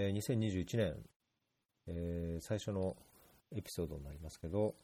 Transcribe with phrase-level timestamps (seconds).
[0.00, 0.94] えー2021年、
[1.88, 2.96] えー最初の
[3.50, 4.76] エピソードになりますけど、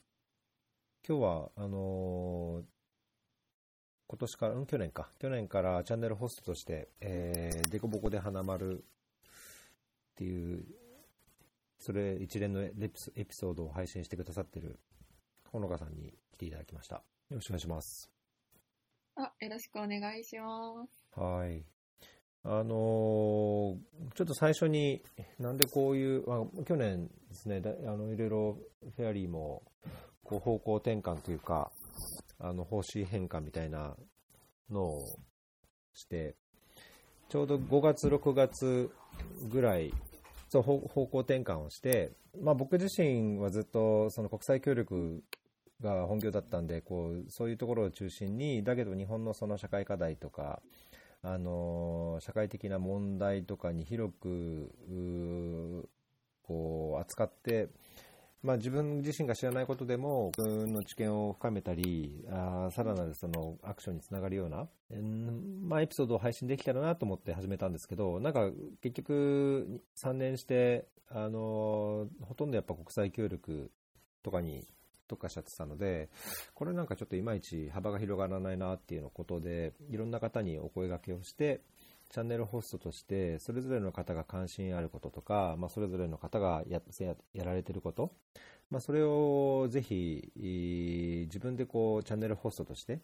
[1.08, 2.64] 今日は、あのー
[4.08, 8.82] 今年から、うん、去年か、去年からチャンネルホストとして、えー、デコボコで花丸っ
[10.16, 10.64] ていう、
[11.79, 14.81] それ一連のエピソエピソードを配信してくださってる
[15.53, 16.96] ほのかさんに来ていただきました。
[16.96, 18.11] よろしくお願いします。
[19.15, 21.21] あ、よろしくお願いします。
[21.21, 21.73] はい。
[22.45, 23.77] あのー
[24.15, 25.02] ちょっと最初に、
[25.41, 28.59] なんでこういう、まあ、去年ですね、あのいろいろ
[28.97, 29.62] フェアリーも
[30.23, 31.73] こう方向転換というか、
[32.38, 33.97] あの方針変化みたいな
[34.71, 35.01] のを
[35.95, 36.37] して、
[37.29, 38.91] ちょうど5月、6月
[39.51, 39.93] ぐらい、
[40.49, 45.24] そう方方向転換をして、まあ、僕自身はずっとその国際協力
[45.80, 50.63] が本業だったんでこうそういうところを中心にだけど日本のその社会課題とか
[51.24, 54.70] あの社会的な問題とかに広く
[56.42, 57.68] こう扱って、
[58.43, 64.68] まあ、自分自身が知らないことでも自分の知見を深めたりあさらなるそのアクションにつながるような、
[65.62, 68.50] まあ、エピソードを配信できたらなと思って始めたんですけどなんか
[68.82, 73.70] 結局3年してあのほとんどやっぱ国際協力
[74.22, 74.66] とかに
[75.08, 76.08] 特化しちゃってたので、
[76.55, 81.61] これなんかちょっといまいち幅が広がらないなっていうのことで、いろんな方にお声掛けをして、
[82.11, 86.80] チャンネルホストとして、それぞれの方が関心あることとか、まあ、それぞれの方がや
[87.44, 88.12] られてること、
[88.70, 90.33] まあ、それをぜひ、
[91.27, 93.00] 自分でこうチャンネルホストとして、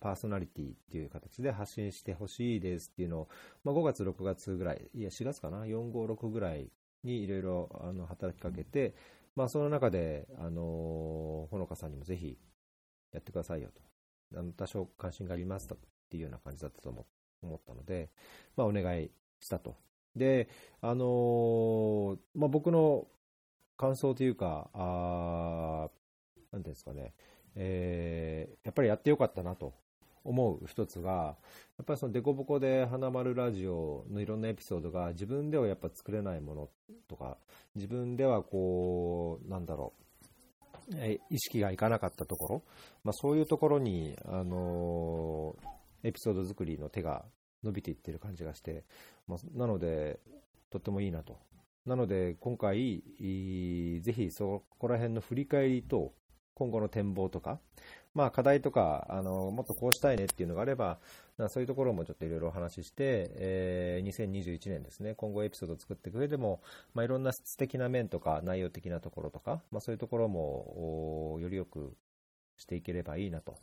[0.00, 3.28] パーソナリティっていう形で発信してほしいですっていうのを、
[3.64, 6.70] まあ、5月、6月ぐらい、いや、4月かな、4、5、6ぐらい
[7.04, 7.68] にいろいろ
[8.08, 8.94] 働きかけて、
[9.38, 12.36] まあ、その中で、あのほのかさんにもぜひ
[13.12, 13.80] やってくださいよと、
[14.36, 15.78] あの多少関心がありますとっ
[16.10, 18.10] ていうような感じだったと思ったので、
[18.56, 19.76] まあ、お願いしたと。
[20.16, 20.48] で、
[20.80, 23.06] あのまあ、僕の
[23.76, 25.88] 感想というか、あ
[26.50, 27.14] なんていうんですかね、
[27.54, 29.72] えーやっぱりやってよかったなと
[30.24, 36.68] 思う一つが、やっぱりそのデコボコで花丸ラジオのいろんなエピソードが自分ではやっぱ作れないもの
[37.08, 37.38] とか、
[37.74, 40.08] 自分ではこう、なんだろう、
[41.30, 42.62] 意識がいかなかったところ、
[43.04, 45.56] まあ、そういうところに、あの
[46.02, 47.24] エピソード作りの手が
[47.62, 48.84] 伸びていってる感じがして、
[49.26, 50.20] まあ、なので、
[50.70, 51.38] とってもいいなと。
[51.86, 53.02] なので、今回、
[54.02, 56.12] ぜひそこら辺の振り返りと、
[56.54, 57.60] 今後の展望とか、
[58.14, 60.98] まあ、課題とか、あのもっとこうしたいねっていうのがあれば、
[61.36, 66.60] なそういうところもちょっといろいろお話しして、えー2021年ですね、今後エピソードを作っていく上でも、
[66.94, 71.96] まあ、いろんな質的な面とか内容的なところとか、まあ、そういうところもおよりよく
[72.56, 73.54] していければいいなと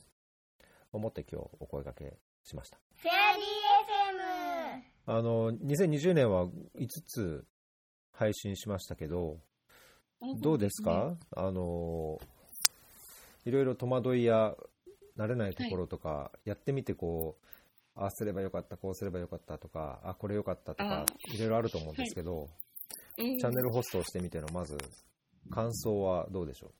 [0.93, 2.77] 思って今日お声掛けしました。
[2.95, 3.45] フェアリー
[5.11, 7.45] FM あの2020年は5つ
[8.11, 9.37] 配信しましたけど、
[10.41, 12.19] どうですか、あの
[13.45, 14.55] いろいろ戸惑いや
[15.17, 17.45] 慣れないところとか、やってみてこう、
[17.95, 22.47] ああすればよかった、こうすればよかったとか、あこれよかったとかあ、いろいろあると思うんですけど、うん
[23.17, 24.77] チャンネルホストをしてみてのまず
[25.49, 26.73] 感想はどうでしょ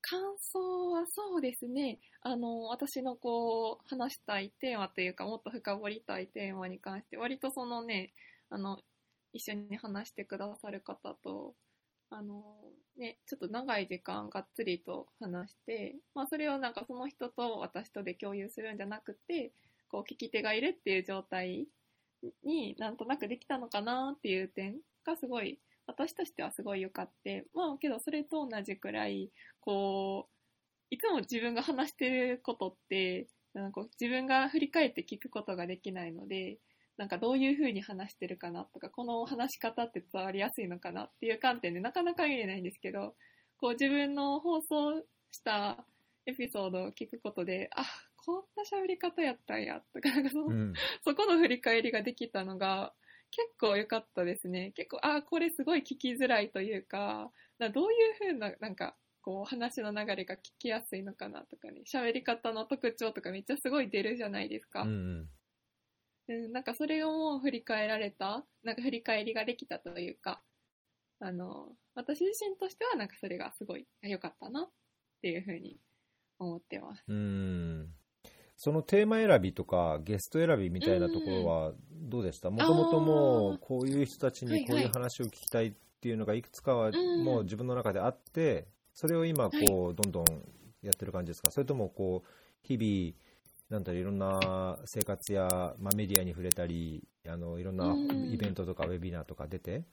[0.00, 1.98] 感想はそうですね。
[2.22, 8.12] あの、私のこう、話したいテーマというか、もっと深掘りたいテーマに関して、割とそのね、
[8.48, 8.78] あの、
[9.32, 11.54] 一緒に話してくださる方と、
[12.10, 19.52] あの、ね、ちょっと長い時間がっつりと話して、まあそれをなんかその人と私とで共有するんじゃなくて、
[19.88, 21.66] こう聞き手がいるっていう状態
[22.44, 29.30] になんとなくできたのかなっていう点がすごい、私としてはすごい良かって、まあけどそれと同じくらい、
[29.60, 30.32] こう、
[30.90, 36.58] いつも自分が話してることって、なんか自分が振り返って聞くことができないので、
[36.98, 43.14] なんかどういう風に話してるかなとか、この話し方って伝わりやすいのかなっていう観点でなかなか見れないんですけど、
[43.60, 45.00] こう自分の放送
[45.30, 45.84] した
[46.26, 47.84] エピソードを聞くことで、あ、
[48.16, 50.74] こんな喋り方やったんやとか、なんかそのう、うん、
[51.06, 52.92] そこの振り返りができたのが
[53.30, 54.72] 結構良かったですね。
[54.74, 64.82] 結構、あ、これすごい聞きづらいというか、などういう風な、なんか、こう話の流れが聞きやすいのかなとかね、喋り方の特徴とかめっちゃすごい出るじゃないですか。
[64.82, 65.28] うんうん
[66.28, 70.40] うん、なんかそれをもう振り返られた、なんか振り返りができたというか、
[71.20, 74.68] あの、私自身としてはなんかそれがすごい良かったなっ
[75.22, 75.78] ていうふうに
[76.38, 77.02] 思ってます。
[77.08, 77.88] うん。
[78.56, 82.50] そのテーマ選びとかゲスト選びみたいなところはどうでした？
[82.50, 90.24] もともともうこういう人たちにこういう話を聞きたいっていうのがいくつかはうんもう自分の中であってそれを今こうどんどん
[90.82, 91.52] やってる感じですか？
[91.52, 92.28] それともこう
[92.62, 93.14] 日々
[93.70, 98.32] なんだろういろんな生活や、まあ、メディアに触れたり、あのいろんなうん。
[98.32, 99.84] イベントとかウェビナーとか出て、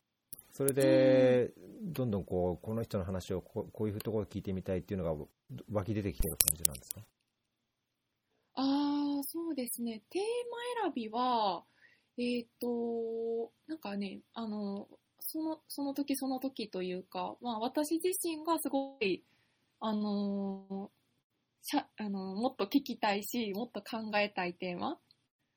[0.49, 5.25] それで、どんどんこうこの人の話をこうこういうところ聞いてみたいっていうのが
[5.71, 7.01] 湧き出てきてる感じなんですか？
[8.53, 10.01] ああ、そうですね。
[10.09, 10.21] テー
[10.81, 11.63] マ選びは、
[12.17, 14.87] えっ、と、なんかね、あの、
[15.19, 19.21] その、その時その時というか、まあ私自身がすごい、
[19.81, 20.89] あの
[21.67, 24.99] しゃ、あの、もっと聞きたいし、もっと考えたいテーマ。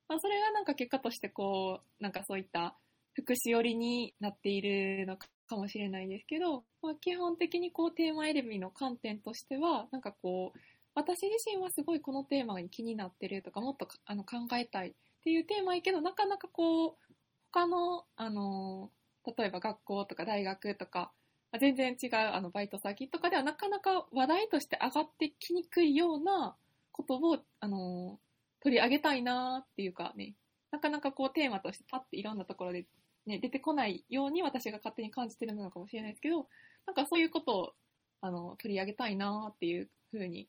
[0.08, 2.78] まあそれがなんか結果としてこう、なんかそういった
[3.12, 10.58] 福祉寄りになっているのかもしれないですけど、まあ基本的にこうテーマ選びの観点としては、なんかこう、
[10.94, 17.14] 私自身はすごいこのテーマに気になってるとかもっとあの考えたいっていうテーマやけどなかなかこう
[17.52, 18.90] 他のあの
[19.24, 21.12] 例えば学校とか大学とか
[21.58, 26.56] 全然違うあのバイト先とかではなかなか話題として上がってきにくいような
[26.92, 28.18] ことをあの
[28.60, 30.34] 取り上げたいなっていうかね。
[30.70, 32.84] なかなかこうテーマとしてパッていろんなところで、
[33.24, 36.46] ね、出てこないように私が勝手に感じてるのかもしれないですけど
[36.86, 37.72] なんかそういうことを
[38.20, 40.46] あの取り上げたいなっていうふうに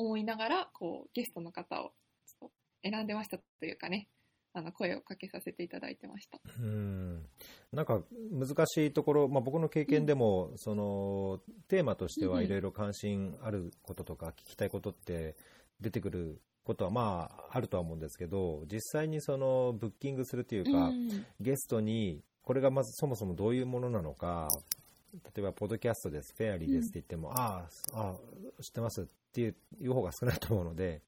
[0.00, 1.92] 思いながら、こう、ゲストの方を
[2.82, 4.08] 選んでましたというかね、
[4.52, 6.38] あの、声をかけさせていただいてました。
[6.58, 7.26] うん。
[7.72, 8.02] なんか
[8.32, 15.36] 難しいところ、まあ、僕の経験でも、そのテーマとしてはいろいろ関心あることとか聞きたいことって
[15.80, 21.26] 出てくることはまああるとは思うんですけど実際にそのブッキングするというか、うん。
[21.40, 24.48] ゲストにこれがまずそもそもどういうものなのか
[25.12, 26.34] 例えばポッドキャストです。
[26.36, 29.48] フェアリーですって言っても、ああああ知ってますってい
[29.82, 31.02] う方が少ないと思うので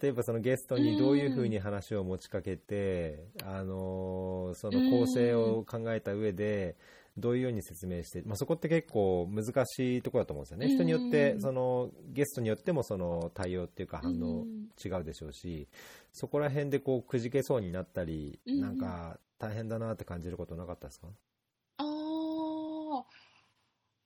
[0.00, 6.76] 例えばそのゲストにどういうふうに話を持ちかけて、あのその構成を考えた上で、
[7.16, 10.68] どういうように説明して、まあ、そこって結構難しいところだと思うんですよね。
[10.68, 14.46] 人によって、そのゲストによってもその対応っていうか反応
[14.84, 15.66] 違うでしょうし、
[16.12, 18.60] そこら辺でこうくじけそうになったり、うん。
[18.60, 21.08] なんか大変だなって感じることなかったですか？
[21.78, 23.04] ああ、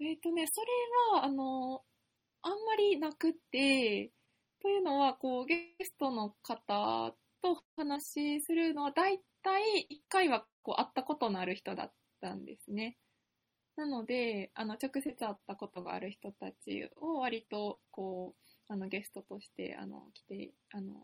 [0.01, 0.67] えっ、とね、それ
[1.19, 1.83] は、あの、
[2.43, 4.11] あんまりなくって、
[4.63, 7.13] というのは、こう、ゲストの方
[7.43, 12.97] と話しするのは、だいたい1回は、こう、会ったことのある人だったんですね。
[13.77, 20.95] なので、あの、直接会ったことがある人たちを割と、こう、あの、ゲストとして、あの、来て、あの、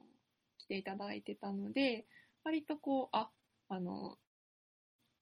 [0.58, 2.06] 来ていただいてたので、
[2.44, 3.28] 割とこう、あ、
[3.68, 4.18] あの、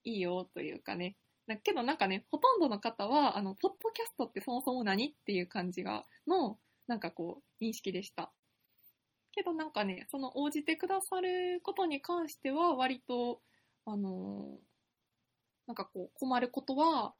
[0.03, 1.17] いいよというかね。
[1.47, 8.31] だけどなんかね、ほとんどの方は、あの、ポッドキャストってそもそも何っていう感じが、の、なんかこう、認識でした。
[9.31, 13.41] けどなんかね、その応じてくださることに関しては、割と、
[13.85, 14.59] あの
[15.67, 17.13] なんかこう、困ることは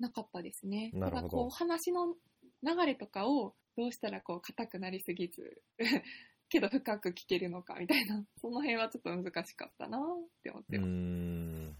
[0.00, 0.90] なかったですね。
[0.94, 2.14] なるほどただこう、話の
[2.62, 5.62] 流れとかを、どうしたらこう、硬くなりすぎず、
[6.48, 10.02] けど深く聞けるのかみたいな、その辺はちょっと難しかったなっ
[10.42, 10.90] て思ってます。
[10.90, 11.76] ん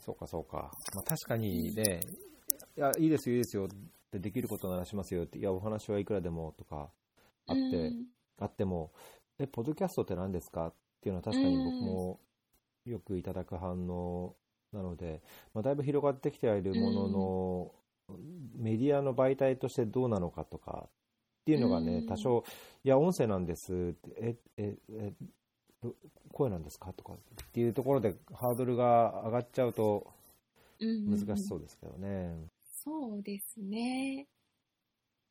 [0.00, 2.00] そうかそうか、まあ、確かにね、
[2.76, 3.68] いや、いいですよ、いいですよ
[4.16, 6.90] ってできることならしますよって、いや、お話はいくらでもとか
[7.46, 8.06] あって、うん。
[8.38, 8.92] あっても、
[9.38, 12.18] え、ポッドキャストって何ですかっていうのは確かに僕も
[12.84, 14.34] よくいただく反応
[14.72, 15.22] なので、
[15.54, 17.72] まあ、だいぶ広がってきてはいるものの、
[18.56, 20.90] メディアの媒体としてどうなのかとかっ
[21.44, 22.06] ていうのがね、うん。
[22.06, 22.44] 多少、
[22.84, 25.12] いや、音声なんですって、え、え、え、
[25.82, 25.94] ど
[26.32, 27.16] 声なんですかとかっ
[27.52, 30.06] ていうところでハードルが上がっちゃうと
[30.80, 32.36] 難しそうですけどね。
[32.86, 34.28] そうですね。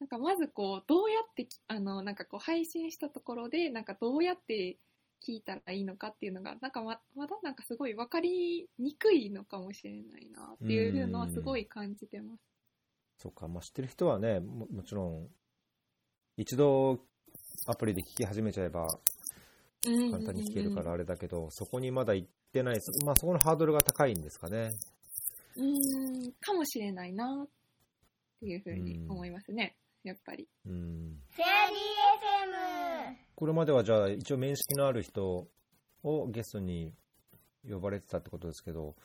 [0.01, 4.77] なんかまずこう、どうやってき、あの、なんかこう配信したところで、なんかどうやって
[5.25, 12.41] 聞いたらいいのかっていうのが、なんかままだなんかすごい分かりにくいのかもしれないなっていうのはすごい感じてます。
[13.17, 15.29] そうか、まあ、知ってる人はねも、もちろん、
[16.35, 16.99] 一度
[17.65, 18.99] アプリで聞き始めちゃえば
[19.87, 24.73] うん簡単に聞けるからあれだけど、そこにまだ行ってない、まあ、そこのハードルが高いんですかね。
[25.57, 27.49] うん、かもしれないなっ
[28.39, 29.77] ていうふうに思いますね。
[30.03, 30.47] やっぱり。
[30.65, 35.47] うんフェアリー FM これまではじゃあ一応面識のある人
[36.03, 36.93] をゲストに
[37.69, 38.95] 呼ばれてたってことですけど、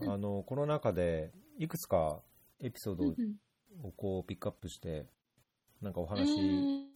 [0.00, 2.20] うんあのこの中でいくつか
[2.60, 3.34] エピソードうんうん
[3.88, 5.06] をこうピックアップして
[5.82, 6.22] なんかお話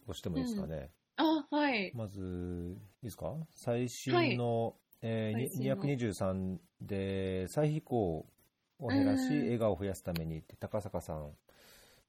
[0.07, 0.89] をしてもいいですかね？
[1.17, 1.91] あ、はい。
[1.95, 3.35] まずいいですか？
[3.51, 8.25] 最新の、えーに最223で再飛行
[8.85, 9.43] を減らしうん。
[9.43, 11.31] 笑顔を増やすためにって高坂さん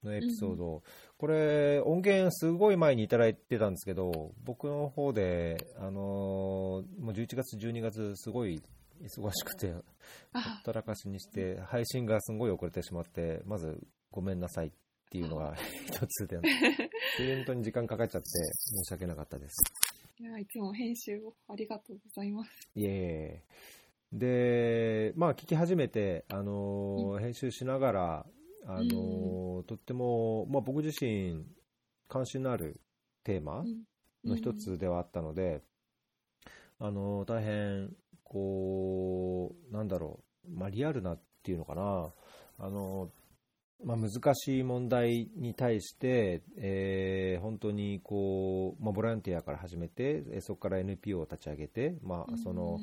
[0.03, 0.83] のエピソード、
[1.17, 8.63] これ音源すごい前にいただいてたんですけど僕の方で、あのーもう11月12月すごい
[9.03, 9.83] 忙しくてほ
[10.35, 13.79] あったらかしにして配信がすごい遅れてしまってまず
[14.11, 14.71] ごめんなさいっ
[15.11, 15.55] ていうのが
[15.87, 16.45] 一つで本
[17.47, 19.55] 当に時間かかっちゃって申し訳なかったです。
[20.21, 22.51] いや、いつも編集をありがとうございます。
[22.77, 23.43] いえいえ。
[24.15, 28.27] で、まあ、聞き始めて、あのー編集しながら、
[28.67, 31.45] あのーとっても、まあ、僕自身、
[32.09, 32.81] 関心のある
[33.25, 33.83] テーマうん。
[34.25, 35.63] の一つではあったので、
[36.79, 37.91] あのー大変、
[38.23, 42.13] こう、なんだろう、まあ、リアルなっていうのかな、
[42.61, 43.11] あのー
[43.85, 52.79] まあ、難しい問題に対して、えー本当にこう、まあ、ボランティアから始めて、えーそこから NPO を立ち上げて、まあ、その、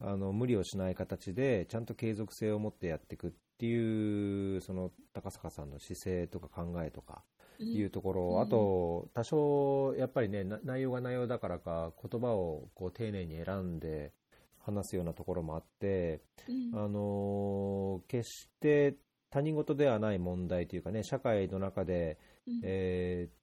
[0.00, 7.22] あの無理をしない形でちゃんと継続性を持ってやっていくっていうその高坂さんの姿勢とか考えとか
[7.60, 8.40] うん、いうところ、うん。
[8.40, 14.12] あと多少やっぱりねな内容が内容だからか言葉をこう丁寧に選んで
[14.58, 16.78] 話すようなところもあって、うん。
[16.78, 18.96] あの決して
[19.30, 22.60] 他人事ではない問題というかね社会の中で、うん。
[22.64, 23.40] えー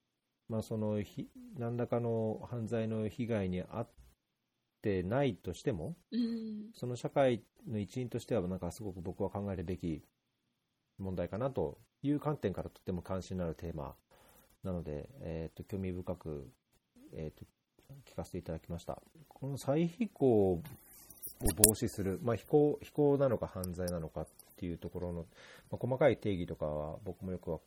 [0.48, 3.88] まあ、そのひ何らかの犯罪の被害に遭っ
[4.82, 10.02] てないとしても、うんその社会の一員としては、なんかすごく僕は考えるべき
[10.98, 13.94] 問題かなという観点からとても関心のあるテーマ
[14.62, 16.50] なので、えー、と興味深く、
[17.12, 17.44] えー、と
[18.10, 19.00] 聞かせていただきました。
[19.28, 20.62] この再飛行を
[21.56, 25.26] 防止する、まあ、飛行飛行なのか犯罪なのかっていうところの、
[25.70, 27.60] まあ、細かい定義とかは僕もよくは、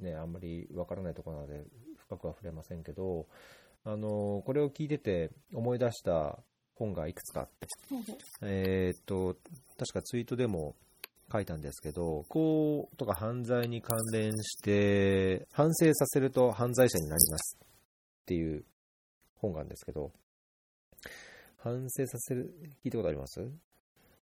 [0.00, 1.64] ね、あんまりわからないところなので
[1.98, 3.26] 深くは触れませんけど、
[3.84, 6.38] あのこれを聞いてて思い出した
[6.78, 7.66] 本がいくつかあって。
[8.42, 9.36] えーっと、
[9.76, 10.76] 確かツイートでも
[11.32, 18.64] 書いたんですけど、こうとか犯罪に関連して、反省させると犯罪者になりますっていう
[19.36, 20.12] 本があるんですけど、
[21.56, 22.54] 反省させる、
[22.84, 23.46] 聞いたことあります？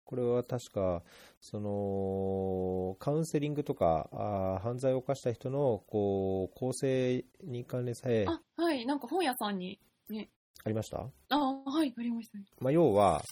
[0.05, 1.03] これは確か、
[1.43, 9.79] その、カウンセリングとか、あー犯罪を犯した人の、こう、構成に関連さえ、あ、はい、なんか本屋さんに、
[10.09, 10.31] ね、
[10.65, 11.07] ありました？
[11.31, 12.45] あ、はい、ありましたね。
[12.61, 13.23] まあ、要は、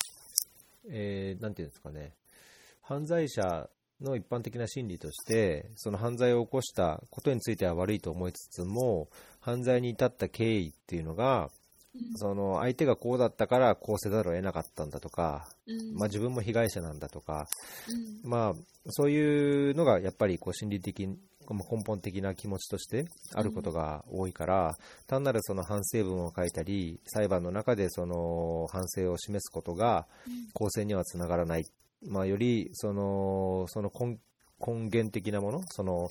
[0.89, 2.13] えーなんていうんですかね、
[2.81, 3.69] 犯罪者
[4.01, 11.49] の一般的な心理として、その犯罪を起こしたことについては悪いと思いつつも、犯罪に至った経緯っていうのが、
[12.17, 15.95] その相手がこうだったからこうせざるを得なかったんだとか、うん。
[15.95, 17.47] まあ、自分も被害者なんだとか、
[18.23, 18.29] うん。
[18.29, 18.53] まあ、
[18.89, 21.17] そういうのがやっぱりこう心理的、まあ
[21.55, 24.75] 根本的な気持ちとしてあることが多いから、
[25.07, 30.07] 単なるその反省文を書いたり、裁判の中でその反省を示すことが
[30.53, 31.63] 公正にはつながらない、
[32.07, 34.19] まあ、よりそのその根
[34.59, 36.07] 根源的なもの、その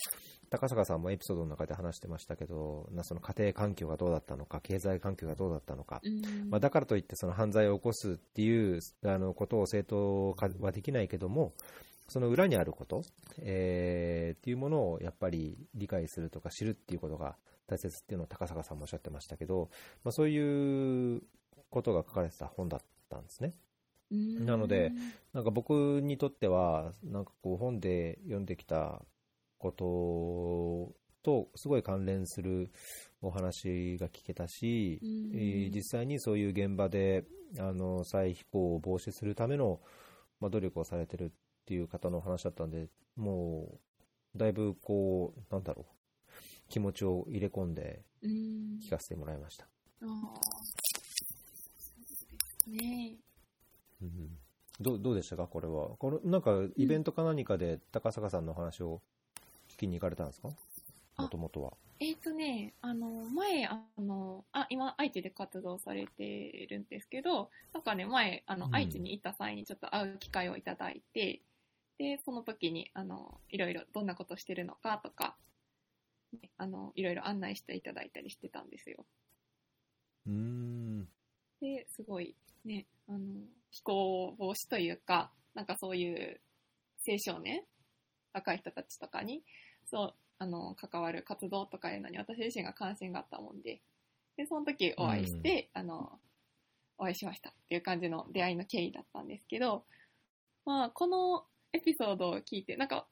[0.49, 6.51] 高坂さんもエピソードの中で話してましたけど、なその家庭環境がどうだったのか、経済環境がどうだったのか、うん。
[6.51, 11.53] まあ、だからといってその犯罪を起こすっていうあのことを正当化はできないけども、
[12.09, 13.03] その裏にあること、
[13.39, 17.37] えーっていうものをやっぱり理解するとか知るっていうことが
[17.67, 19.71] 大切っていうのを高坂さんもおっしゃってましたけど、
[20.05, 21.23] まあ、そういう
[21.71, 23.53] ことが書かれてた本だったんですね。
[24.11, 24.93] うんなので
[25.33, 29.03] なんか僕にとっては、なんかこう本で読んできた
[29.59, 30.95] こと
[31.25, 32.71] とすごい関連する
[33.21, 37.25] お話が聞けたし、うんえー実際にそういう現場で
[37.59, 39.81] あの再飛行を防止するための、
[40.41, 41.33] まあ、努力をされてる
[41.67, 43.81] っていう方のお話だったんで、も
[44.37, 45.85] うだいぶこう、なんだろ
[46.29, 46.33] う、
[46.69, 49.67] 気持ちを入れ込んでうん聞かせてもらいました。
[50.03, 50.23] あーそ
[52.71, 53.17] うですね
[54.01, 54.39] うん
[54.81, 55.97] どうどうでしたか、これは？
[55.99, 59.01] これなんかイベントか何かで高坂さんのお話を
[59.69, 60.51] 聞きに行かれたんですか？
[61.17, 61.73] あもともとは。
[61.99, 71.41] えっ、とね、あの、前、あの、あ、今、愛知で活動されてるんですけど、なんかね、前、あの、うん愛知に行った際にちょっと会う機会をいただいて、
[71.99, 75.37] で、その時に、あの、いろいろどんなことしてるのかとか、
[76.33, 79.07] ねあの、いろいろ案内していただいたりしてたんですよ。
[80.27, 81.09] うーん。
[81.61, 82.35] で、すごい
[82.65, 83.19] ね、あの、
[83.71, 86.41] 非行防止というか、なんかそういう
[87.09, 87.63] 青少年、
[88.35, 89.43] 若い人たちとかに、
[89.91, 93.81] そう、あの、関わる活動とかいうのに私自身が関心があったもんで、
[94.37, 96.19] で、その時お会いして、あの、
[96.99, 99.85] お会いしましたっていう感じの出会いの経緯だったんですけど、
[100.65, 101.45] まあ、この
[101.77, 103.07] エピソードを聞いて、なんか、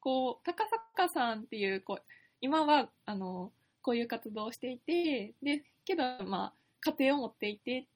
[0.00, 2.02] こう、高坂さんっていう、こう、
[2.42, 7.88] 今は、あの、こういう活動をしていて、で、けど、まあ、家庭を持っていて、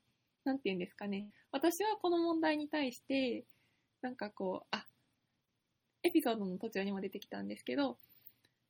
[0.44, 1.28] なんて言うんですかね。
[1.52, 3.44] 私はこの問題に対して、
[4.00, 4.86] なんかこう、あ、
[6.02, 7.98] エピソードの途中にも出てきたんですけど、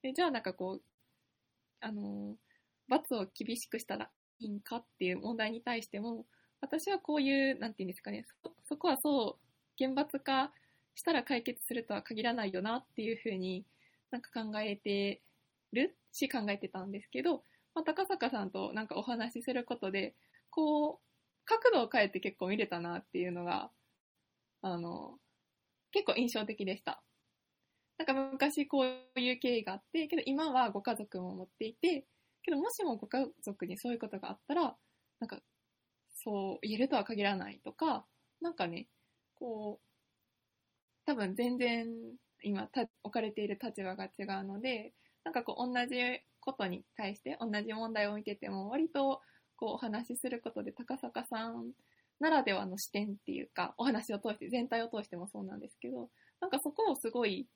[0.02, 0.82] でじゃあなんかこう、
[1.80, 2.34] あの、
[2.88, 6.26] 罰を厳しくしたらいいんかっていう問題に対しても、
[6.60, 10.52] 私はこういう、なんて言うんですかね、そそこはそう、厳罰化
[10.98, 13.64] したら解決するとは限らないよなっていうふうに
[14.10, 15.22] なんか考えて
[15.72, 20.16] るし考えてたんですけど、まあ、高坂さんとなんかお話しすることで、
[20.50, 23.70] こう、角度を変えて結構見れたなっていうのが、
[24.60, 25.18] あの、
[25.92, 27.00] 結構印象的でした。
[27.98, 28.80] なんか昔こ
[29.14, 32.06] ういう経緯があって、けど今はご家族も持っていて、
[32.42, 34.76] けどもしもご家族にそういうことがあったら、
[35.20, 35.38] なんか
[36.16, 38.04] そう言えるとは限らないとか、
[38.40, 38.88] なんかね、
[39.36, 39.87] こう、
[41.08, 41.86] 多分全然
[42.42, 42.68] 今
[43.02, 44.92] 置かれている立場が違うので、
[45.24, 45.96] なんかこう同じ
[46.38, 49.22] ことに対して同じ問題を見てても割と
[49.56, 51.72] こうお話しすることで高坂さん
[52.20, 56.08] ならではの視点っていうかお話を通して全体を通してもそうなんですけど
[56.40, 57.46] なんかそこをすごい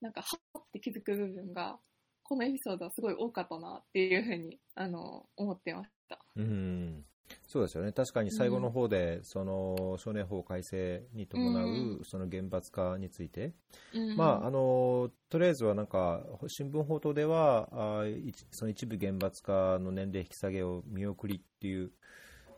[0.00, 1.78] なんかはって気づく部分が
[2.24, 6.18] このエピソードはすごい多かったなっていうふうにあの思ってました。
[6.36, 7.04] うん
[7.46, 7.92] そうですよね。
[7.92, 13.52] 確かに最後の方で、その少年法改正に伴うその厳罰化について、
[13.94, 14.16] うん。
[14.16, 21.90] まあ、あのとりあえずはなんか新聞報道ではあいその一部厳罰化の年齢引き下げを見送りっていう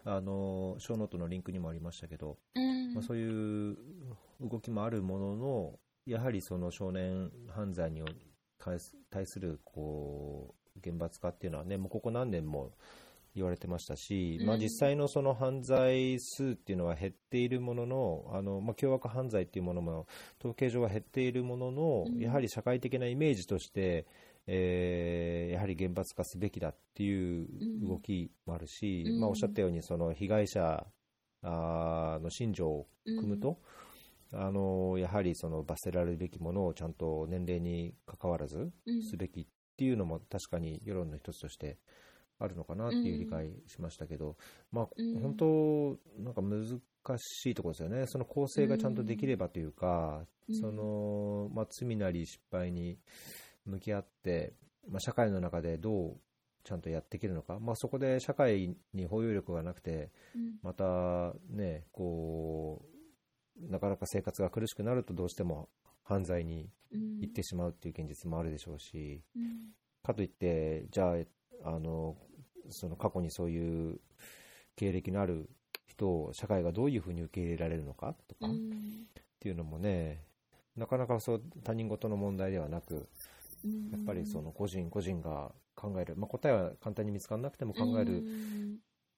[0.05, 2.95] あのショーノートのリンクにもありましたけど、うん。
[2.95, 3.77] まあ、そういう
[4.41, 8.03] 動きもあるもののやはりその少年犯罪に
[8.59, 12.73] 対す対するこう厳罰化っていうのはねもうここ何年も
[13.35, 14.47] 言われてましたし、うん。
[14.47, 20.07] まあ、実際のその犯罪数っていうのは減っているもののあの、まあ、凶悪犯罪っていうものも
[20.39, 22.19] 統計上は減っているものの、うん。
[22.19, 24.07] やはり社会的なイメージとして、
[24.47, 27.47] えーやはり厳罰化すべきだっていう
[27.87, 29.21] 動きもあるし、うん。
[29.21, 30.87] まあ、おっしゃったようにその被害者
[31.43, 33.59] の心情を組むと、
[34.33, 39.03] あのやはりその罰せられるべきものをちゃんと年齢に関わらずうん。
[39.03, 39.47] すべきっ
[39.77, 41.79] ていうのも確かに世論の一つとして
[42.43, 44.37] あるのかなっていう理解しましたけど、
[44.71, 45.21] まあうん。
[45.21, 48.07] 本当なんか難しいところですよね。
[48.07, 50.55] その構成がちゃんとできればというか、うん。
[50.57, 52.99] そのまあ、罪なり失敗に
[53.65, 54.55] 向き合って、
[54.89, 56.17] まあ、社会の中でどう
[56.65, 60.59] ちゃんとやっていけるのか、まあ、そこで社会に包容力がなくてうん。
[60.63, 62.85] またねこ
[63.61, 65.69] うなかなか生活が苦しくなるとどうしても
[66.03, 67.21] 犯罪にうん。
[67.21, 69.73] 行ってしまうっていう現実もあるでしょうし、うん。
[70.03, 71.17] かといってじゃあ
[71.65, 72.17] あの
[72.71, 74.01] その過去にそういう
[74.77, 75.49] 経歴のある
[75.87, 78.55] 人を社会がどういうふうに受け入れられるのかとかっ
[79.41, 80.25] ていうのもね
[80.77, 83.09] なかなかそう他人事の問題ではなく
[83.93, 88.25] やっぱりその個人個人が考える、まあ、答えは簡単に見つからなくても考える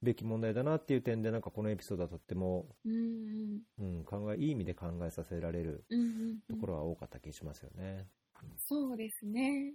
[0.02, 5.84] べき問題だなっていう点でなんかこのエピソードはとっても、うん、考えいい意味で考えさせられる
[6.48, 8.06] ところは多かった気しますよね。
[8.58, 9.72] そうですね。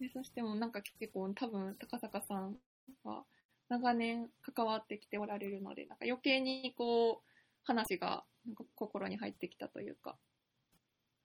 [0.00, 2.56] でそしてもなんか結構多分高坂さん
[3.04, 3.24] は
[3.68, 7.30] 長年関わってきておられるので、なんか余計にこう
[7.64, 10.16] 話がなんか心に入ってきたというか、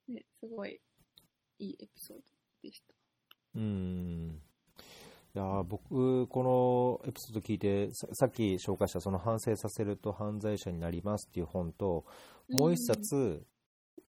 [0.07, 0.79] ね、すごい
[1.59, 2.23] いいエピソード
[2.63, 2.93] でした。
[3.55, 4.41] うん
[5.35, 12.05] いやー僕、このエピソード聞いてさ、さっき紹介したその反省させると犯罪者になりますっていう本と、
[12.49, 13.45] もう一冊、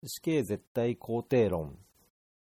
[0.05, 1.71] 死刑絶対肯定論っ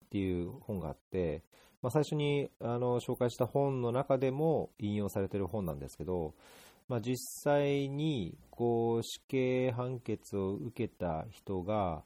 [0.10, 1.44] ていう本があって、
[1.84, 6.34] まあ、最初にあの紹介した本の中でも引用されている本なんですけど、
[6.88, 12.04] まあ、実際にこう死刑判決を受けた人が、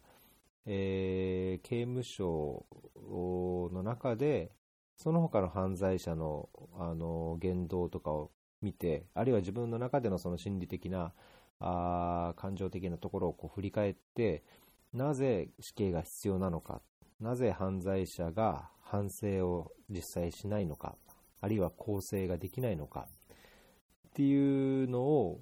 [0.65, 2.65] えー刑務所
[3.71, 4.51] の中で
[4.97, 11.13] その他の犯罪者のあの言動とかを見てあるいは自分の中でのその心理的な
[11.59, 14.43] あ感情的なところをこう振り返って
[14.93, 16.81] なぜ死刑が必要なのか
[17.19, 20.95] なぜ犯罪者が反省を実際しないのか
[21.41, 23.07] あるいは更生ができないのか
[24.09, 25.41] っていうのを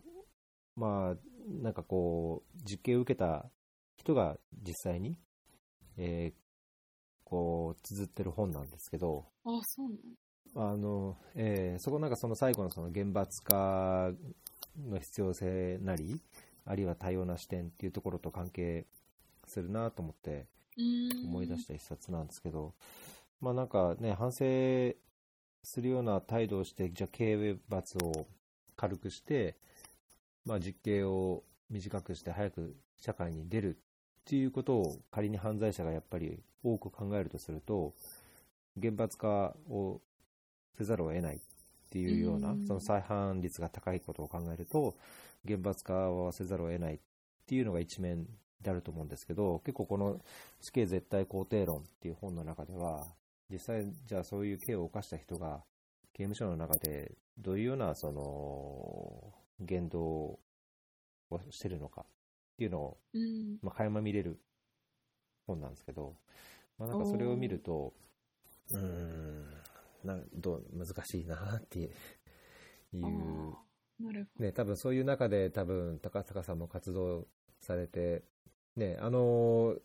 [0.76, 1.16] まあ
[1.62, 3.46] なんかこう実刑を受けた
[3.98, 5.18] 人が実際に、
[5.98, 6.40] えー
[7.28, 9.90] こう綴ってる本なんですけどあ、そう
[10.54, 10.74] なの？
[10.74, 14.12] あの、えーそこなんかその最後のその厳罰化
[14.88, 16.22] の必要性なり
[16.66, 18.86] あるいは多様な視点っていうところと関係
[19.48, 20.46] するなと思って
[20.78, 22.76] 思い出した一冊なんですけど、
[23.46, 24.40] まあなんかね、反省
[25.62, 28.26] するような態度をして、じゃあ刑罰を
[28.76, 29.56] 軽くして、
[30.46, 33.80] まあ実刑を短くして早く社会に出るっ
[34.26, 37.94] ていうことを仮に犯罪者がやっぱり多く考えるとすると、
[38.78, 40.02] 厳罰化を
[40.76, 41.40] せざるを得ないっ
[41.92, 42.66] ていうような、うん。
[42.66, 44.96] その再犯率が高いことを考えると、
[45.46, 47.00] 厳罰化はせざるを得ないっ
[47.46, 48.26] ていうのが一面
[48.60, 50.20] であると思うんですけど、結構この
[50.60, 53.06] 死刑絶対肯定論っていう本の中では、
[53.50, 55.64] 実際、じゃあそういう刑を犯した人が
[56.14, 60.40] 刑務所の中でどういうようなその言動を
[61.52, 62.06] してるのかっ
[62.58, 63.58] ていうのを、うん。
[63.62, 64.40] まあ、垣間見れる
[65.46, 66.16] 本なんですけど、
[66.78, 67.94] まあ、なんかそれを見ると、
[68.72, 69.46] うーん
[70.04, 71.92] などう難しいなっていう
[72.94, 74.46] なるほど。
[74.46, 77.28] ね、多分そういう中で多分高坂さんも活動
[77.60, 78.24] されて、
[78.76, 79.78] ね、あのー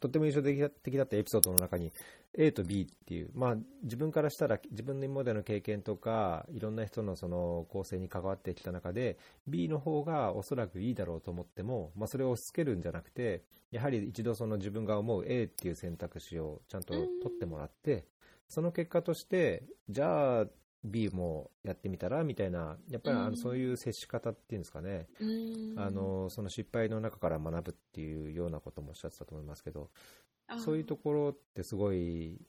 [0.00, 1.92] とっても印象的だ的だったエピソードの中に
[2.36, 18.04] A と B っていう、まあ、自分からしたら自分の今までの経験とかいろんな人のその構成に関わってきた中で B の方がおそらくいいだろうと思っても、まあ、それを押し付けるんじゃなくてやはり一度その自分が思う A っていう選択肢をちゃんと取ってもらって
[18.48, 20.46] その結果としてじゃあ
[20.84, 23.30] B もやってみたらみたいなやっぱりあうん。
[23.32, 25.80] のそういう接し方っていうんですかね、うーん。
[25.82, 29.90] あ、のその失敗の中から学ぶっていうようなこともおっしゃってたと思いますけど、
[30.56, 32.40] そういうところってすごい、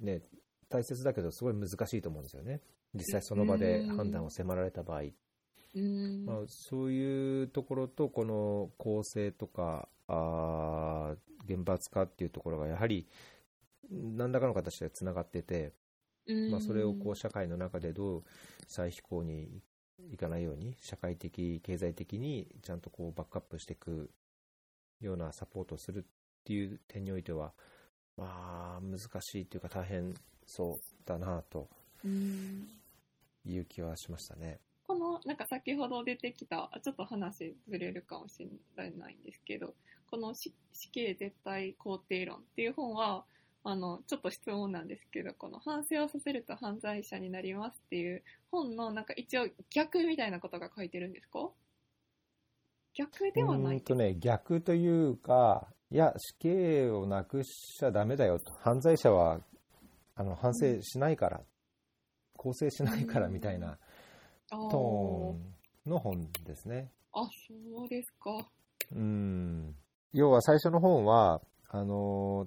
[0.00, 0.22] ね、
[0.68, 2.60] 大切だけど、すごい難しいと思うんですよね、
[2.94, 6.26] 実際その場で判断を迫られた場合、うーん。
[6.26, 13.06] まあ、そういうところと、この構成とか、あー厳罰化っていうところが、やはり
[13.90, 15.72] 何らかの形でつながってて、
[16.50, 18.24] まあ、それをこう社会の中でどう
[18.66, 19.62] 再飛行に
[20.10, 24.10] いかないように、社会的、経済的にちゃんとこうバックアップしていく
[25.00, 26.02] ようなサポートをするっ
[26.44, 27.52] ていう点においては、
[28.16, 30.14] まあ、難しいというか、大変
[30.46, 31.68] そうだなと
[32.04, 34.60] いう気はしましたね。
[34.86, 39.74] このなんか先ほど出てきたちょっと話ずれるかもしれないんですけど
[40.10, 43.24] この死死刑絶対肯定論っていう本は
[43.66, 51.48] あのちょっと質問なんですけどこの反省をさせると犯罪者になりますっていう本のなんか一応逆みたいなことが書いてるんですか？
[52.96, 53.78] 逆ではない。
[53.78, 59.40] んとね、逆というか、いや、死刑をなくしちゃダメだよと、犯罪者は
[60.14, 61.40] あの反省しないから、
[62.36, 63.78] 更生しないからみたいな
[64.48, 66.92] トーンの本ですね。
[67.12, 67.28] あ
[67.74, 68.46] そうですか。
[68.92, 69.74] うん。
[70.12, 72.46] 要は最初の本はあの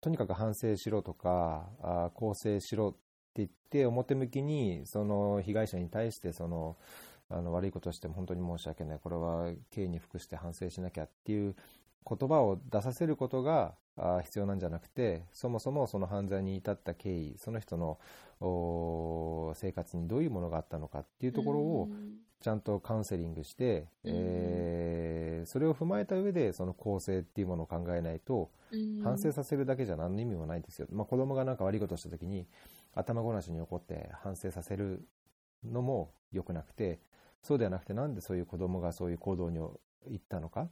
[0.00, 2.98] とにかく反省しろとかあ更生しろって
[3.36, 6.76] 言って表向きにその被害者に対してその
[7.30, 8.98] あの悪いことをしても本当に申し訳ない。
[9.02, 11.54] これは刑に服して反省しなきゃっていう
[12.08, 13.74] 言葉を出させることが
[14.24, 17.98] 必要なんじゃなくてそもそもその犯罪に至った経緯その人の
[19.56, 21.88] 生活にどういうものがあったのかっていうところを
[22.40, 24.12] ちゃんとカウンセリングして、うん。
[24.14, 29.00] えーそれを踏まえた上でその構成っていうものを考えないとうん。
[29.02, 32.46] 反省させるだけじゃ何の意味もないんですよ、まあ、子供がなんか悪いことをした時に
[32.94, 35.06] 頭ごなしに怒って反省させる
[35.64, 36.98] のも良くなくて
[37.42, 39.70] そうではなくてなんでそういう子供がそういう行動に行
[40.16, 40.68] ったのか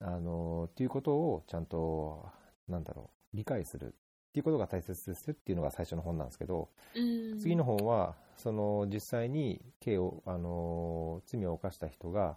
[0.00, 2.26] あのっていうことをちゃんと
[2.68, 3.94] なんだろう理解する
[4.28, 7.38] っていうことが大切ですっていうのが最初の本なんですけど、うん。
[7.38, 12.36] 次の本はその実際に刑を、あの罪を犯した人が、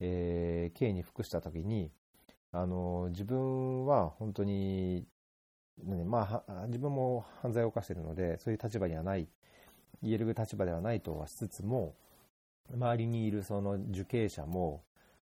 [0.00, 1.90] えー刑に服したときに、
[2.52, 5.04] あの自分は本当に、
[5.84, 9.28] ねまあ、は自分も犯罪を犯しているのでそういう立場にはない
[10.02, 11.94] 言える立場ではないとはしつつも
[12.74, 14.82] 周りにいるその受刑者も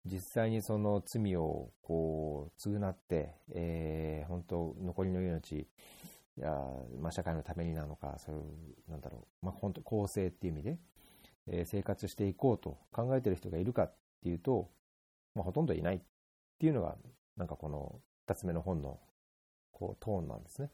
[0.05, 5.67] 実際にその罪をこう償って、えー本当残りの命
[6.39, 6.51] いや
[6.99, 10.79] まあ、社会のためになのか、そういう、なんだろう、まあ、本当、公正っていう意味で、
[11.47, 14.71] えー生活していこうと考えてる人がいるかっていうと、
[15.35, 16.01] まあ、ほとんどいないっ
[16.59, 16.97] ていうのが、
[17.37, 18.99] なんかこの2つ目の本の
[19.73, 20.71] こうトーンなんですね。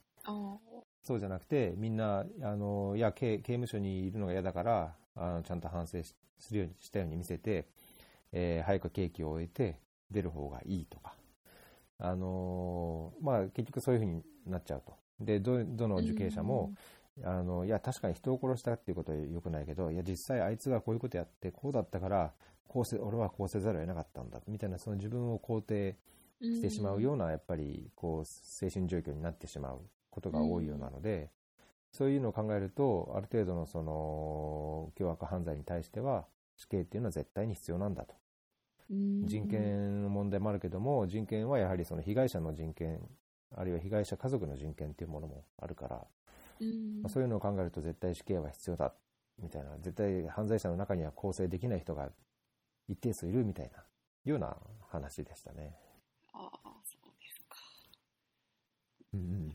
[1.03, 7.67] そうじゃなくて、みんな、あのいや刑、刑務所にいるのが嫌だから、あのちゃんと反省しするようにしたように見せて、
[8.33, 11.15] えー早く刑期を終えて出る方がいいとか、
[11.99, 14.97] あのまあ、結局そういうふうになっちゃうと。
[15.21, 16.73] で、どどの受刑者も、
[17.25, 22.33] あのいや、確かに人を殺したっていうことは良くないけど、いや、実際あいつがこういうことやって、こうだったから、
[22.69, 25.97] こうせ俺はこうせざるを得なかったんだ、みたいな、その自分を肯定
[26.41, 31.31] してしまうような、やっぱり、こう、精神状況になってしまうことが多いようなので、
[31.91, 36.27] そういうのを考えると、ある程度のその、凶悪犯罪に対しては、
[36.59, 38.15] 死刑っていうのは絶対に必要なんだと。
[38.91, 39.27] うん。
[39.27, 43.01] 人権の問題もあるけども、人権はやはりその被害者の人権、
[43.57, 46.07] あるいは被害者家族の人権っていうものもあるから、
[46.61, 47.03] うん。
[47.03, 48.93] まあそういうのを考えると絶対死刑は必要だ
[49.39, 52.11] みたいな、絶対犯罪者の中には更生できない人が
[52.89, 53.85] 一定数いるみたいな、
[54.25, 54.57] ような
[54.89, 55.77] 話でしたね。
[56.33, 57.57] ああそうですか。
[59.15, 59.53] うん。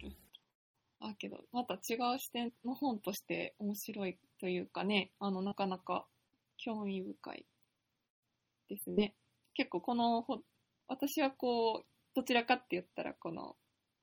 [1.01, 6.05] あけどまた違う視点の本として面白いというかねあのなかなか
[6.63, 7.45] 興味深い
[8.69, 9.13] ですね。
[9.53, 10.41] 結構この本
[10.87, 13.55] 私はこうどちらかって言ったらこの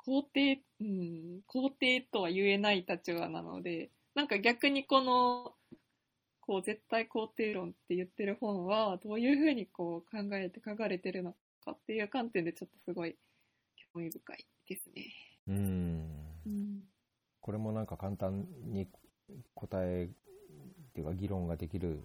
[0.07, 5.53] 肯定うん肯定とは言えない立場なのでなんか逆にこの
[6.41, 13.17] こう絶対肯定論って言ってる本はどういうふうにこう考えて書かれてるのかっていう観点でちょっとすごい
[13.95, 15.07] 興味深いですね。
[15.49, 15.63] うんうん。
[16.47, 16.81] うん。
[17.41, 18.89] これもなんか簡単に
[19.55, 22.03] 答えっていうか議論ができる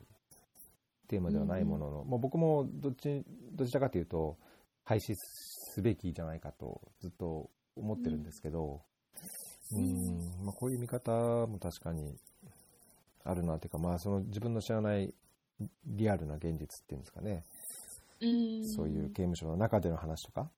[1.07, 4.37] テーマではないものの、まあ、僕もどっちどちらかというと
[4.83, 8.81] 廃止すべきじゃないかとずっと思ってるんですけど、
[9.73, 10.45] うん。
[10.45, 11.11] まあ、こういう見方
[11.47, 12.15] も確かに
[13.23, 15.13] あるなというか、まあ、その自分の知らない
[15.85, 17.43] リアルな現実っていうんですかね、
[18.21, 18.69] うん。
[18.69, 20.49] そういう刑務所の中での話とか、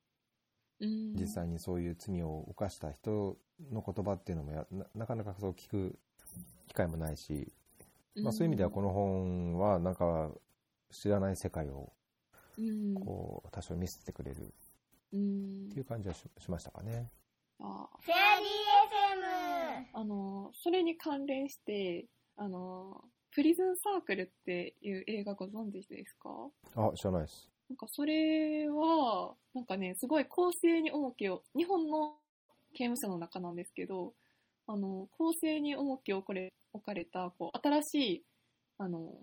[0.80, 1.14] うん。
[1.16, 3.38] 実際にそういう罪を犯した人
[3.72, 5.98] の言葉っていうのもなかなかそう聞く
[6.68, 7.52] 機会もないし、
[8.24, 10.32] まあ、そういう意味ではこの本はなんか
[10.92, 11.92] 知らない世界を
[12.58, 12.96] うん。
[12.96, 14.54] こう多少見せてくれる。
[15.14, 15.68] うん。
[15.70, 17.12] っていう感じはししましたかね。
[17.60, 26.30] あフェアリー FM あのそれに関連してあのプリズンサークルっていう映画ご存知ですか？
[26.76, 27.48] あ知らないです。
[27.70, 32.16] なんかそれは、なんかね、すごい公正に重きを、日本の
[32.74, 34.14] 刑務所の中なんですけど、
[34.68, 38.24] あの、公正に重きをこれ置かれた、こう、新しい、
[38.78, 39.14] あの、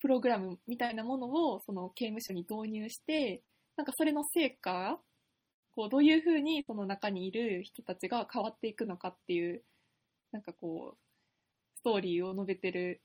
[0.00, 3.42] プログラムみたいなものを、その刑務所に導入して、
[3.76, 5.00] なんかそれの成果、
[5.72, 9.62] こう、どういうふうにその中にいる人たちが変わっていくのかっていう、
[10.32, 10.98] なんかこう、
[11.76, 13.02] ストーリーを述べてる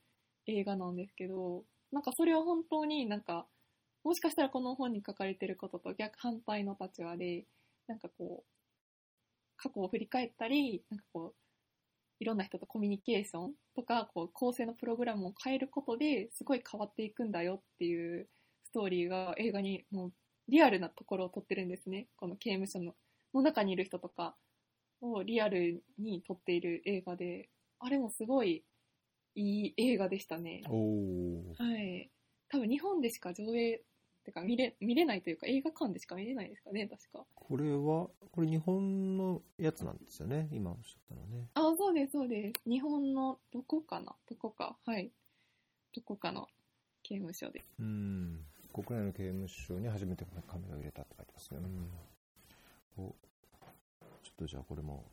[0.47, 3.45] 映画なんですけど、なんかそれは本当になんか、
[4.03, 7.45] もしかしたらこの本に書かれてることと逆反対の立場で、
[7.87, 8.51] なんかこう、
[9.57, 11.35] 過去を振り返ったり、なんかこう、
[12.21, 18.29] いろんな人とコミュニケーションとか、こう、構成のプログラムを変えることですごい変わっていくんだよっていう
[18.63, 20.13] ストーリーが映画にもう
[20.47, 22.09] リアルなところを撮ってるんですね。
[22.15, 22.95] この刑務所の
[23.33, 24.37] の中にいる人とか
[25.01, 28.63] をリアルに撮っている映画で、あれもすごい
[29.35, 30.69] いい映画でしたね。
[31.57, 32.11] はい。
[32.49, 33.83] 多分日本でしか上映、
[34.23, 37.25] てか見れ、見れないというか映画館でしか見れないですかね、確か。
[37.35, 37.77] これは
[38.31, 40.47] これ日本のやつなんですよね。
[40.51, 41.47] 今おっしゃったのね。
[41.53, 42.61] あ、そうです、そうです。
[42.69, 44.15] 日本のどこかな？
[44.29, 44.77] どこか？
[44.85, 45.11] はい。
[45.93, 46.47] どこかの
[47.03, 47.65] 刑務所で。
[47.79, 48.45] うん。
[48.73, 51.59] 国内の刑務所に初めてカメラを入れたって書いてますね。
[52.97, 53.03] うん。
[53.05, 53.15] お
[54.23, 55.03] ちょっとじゃあこれも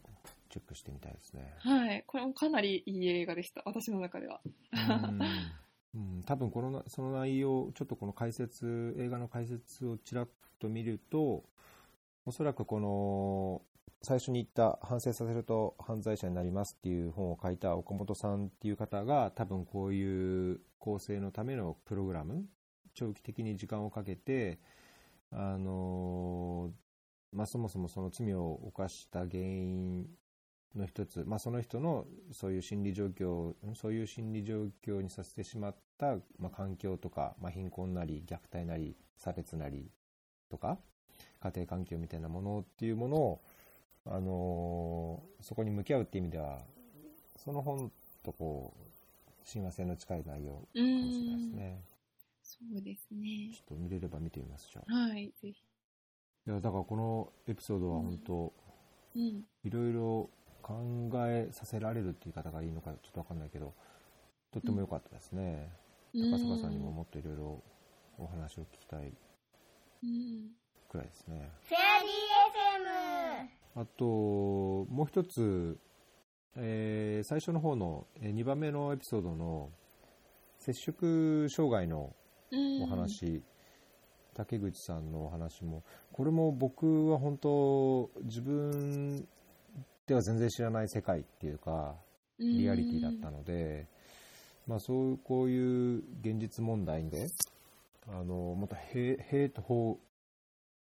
[0.49, 1.55] チェックしてみたいですね。
[1.59, 2.05] はい。
[2.07, 3.63] これもかなりいい映画でした。
[3.65, 4.41] 私の中では。
[6.27, 11.45] 多分このその内容、ちょっとこの解説、映画の解説をちらっと見ると、
[12.27, 13.63] おそらくこの
[14.03, 22.45] 最初に言った反省させると犯罪者になりますっていう本を書いた岡本さんっていう方が多分こういう構成のためのプログラム
[22.95, 24.59] 長期的に時間をかけて
[25.33, 26.71] あの
[27.33, 30.07] まあ、そもそもその罪を犯した原因
[30.75, 39.91] の一つ、まあ、その人のそういう心理状況そういう心理状況にさせてしまった、まあ、環境とか、まあ、貧困なり虐待なり差別なり
[40.51, 40.79] とか
[41.41, 43.43] 家庭環境みたいなものっていうものを、
[44.07, 46.59] あのーそこに向き合うっていう意味では
[47.37, 47.93] その本
[48.25, 48.83] とこう
[49.45, 51.57] 親和性の近い内容うかもしれないですん。
[51.57, 51.83] ね
[52.43, 53.53] そうですね。
[53.53, 55.63] ちょっと見れれば見てみますじゃあはい、ぜひ。
[56.47, 58.53] いやだからこのエピソードは本当、
[59.15, 59.45] うん。
[59.65, 60.31] いろいろ
[60.69, 63.73] 考えさせられるって言い方がいいのかちょっとわかんないけど
[64.53, 65.71] とっても良かったですね、
[66.15, 67.63] 高坂さんにももっといろいろ
[68.19, 69.13] お話を聞きたい
[70.03, 70.51] うん。
[70.91, 72.11] くらいですねフェアリー
[73.77, 75.79] FM あともう一つ、
[76.57, 79.71] えー最初の方の2番目のエピソードの
[80.59, 82.15] 摂食障害の
[82.51, 82.83] うん。
[82.83, 83.43] お話、
[84.35, 89.29] 竹口さんのお話もこれも僕は本当自分
[90.09, 91.95] では全然知らない世界っていうか
[92.39, 93.87] リアリティだったので、
[94.67, 97.29] まあ、そういうこういう現実問題で
[98.09, 100.01] あのもっとへ「へ」と「ほ」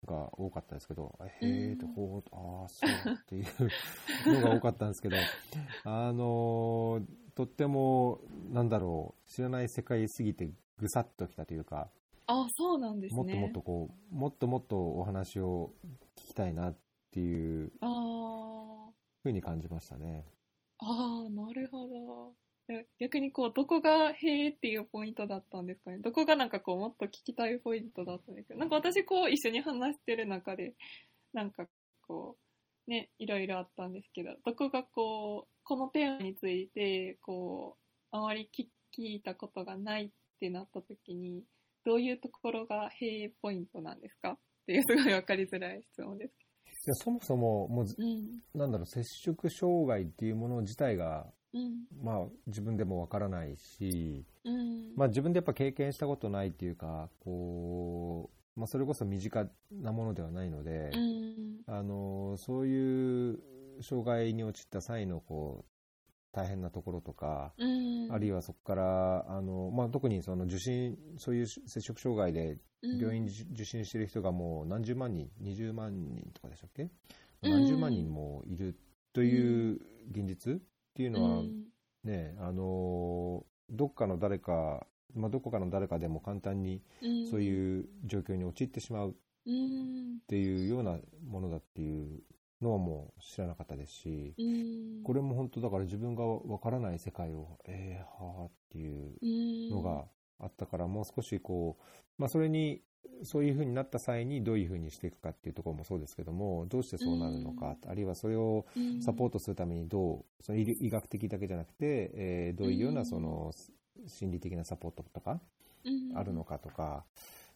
[0.05, 5.17] が多かったですけど「へ」と「ほ」ああそうっていうのが多かったんですけど
[5.85, 7.01] あの
[7.35, 11.89] とってもなんだろう知らない世界すぎてぐさっときたというか
[12.27, 13.23] あ、そうなんですね。
[13.23, 15.73] もっともっとこうもっともっとお話を
[16.17, 16.77] 聞きたいなっ
[17.11, 18.84] ていうああ。
[19.25, 20.25] ふうに感じましたね。
[20.79, 22.35] ああ、なるほど。
[22.99, 25.99] 逆にこう、どこがへえっていうポイントだったんですかね？
[25.99, 30.75] どこがなんかこう、もっと聞きたいポイントだったんですけど、なんか私こう、一緒に話してる中で、
[31.33, 31.67] なんか
[32.07, 32.39] こ
[32.87, 37.77] う、ね、いろいろあったんですけど、どこがこう、このテーマについて、こ
[38.13, 40.11] う、あまり聞聞いたことがないっ
[40.41, 41.45] てなった時に、
[41.85, 44.33] どういうところがへえポイントなんですか？
[44.33, 46.44] っていうすごいわかりづらい質問ですい
[46.90, 47.87] やそもそももう。
[47.99, 48.40] うん。
[48.55, 51.85] なんだろう摂食障害っていうもの自体が、うん。
[52.03, 54.92] まあ、自分でもわからないし、うん。
[54.97, 61.61] まあ、自分でやっぱ経験したことないっていうかこう、まあ、それこそ身近なものではないので、うん。
[61.66, 63.38] あのそういう
[63.81, 65.64] 障害に陥った際のこ
[66.35, 68.12] 大変なところとか、うん。
[68.12, 72.99] あるいはそこからあの、まあ、特にその受診そういう接触障害でうん。
[72.99, 76.90] 病院に受受診している人がもう何十万人20万人とかでしたっけ、
[77.42, 77.51] うん。
[77.51, 78.77] 何十万人もいる
[79.12, 80.57] という現実っ
[80.94, 81.64] ていうのは、うん。
[82.03, 87.31] ねあのどっかの誰か、まあ、どこかの誰かでも簡単にうん。
[87.31, 89.14] そういう状況に陥ってしまうっ
[89.47, 90.18] うん。
[90.27, 92.23] ていうようなものだっていう
[92.64, 95.03] のはもう知らなかったですし、うん。
[95.05, 100.07] これも本当だから自分がわからない世界を、えー、はあっていうのが
[100.40, 101.83] あったから、もう少しこう、
[102.18, 102.83] まあ、それに、
[103.22, 108.66] そういうふうになった際にどういうふうにしていくかっていうところもそうですけども、どうしてそうなるのか、あるいはそれを
[109.05, 113.07] サポートするためにどう、その医医学的だけじゃなくて、えーどういうよううなん。
[113.07, 113.53] その
[114.07, 115.40] 心理的なサポートとか
[115.85, 116.18] うん。
[116.18, 117.05] あるのかとか、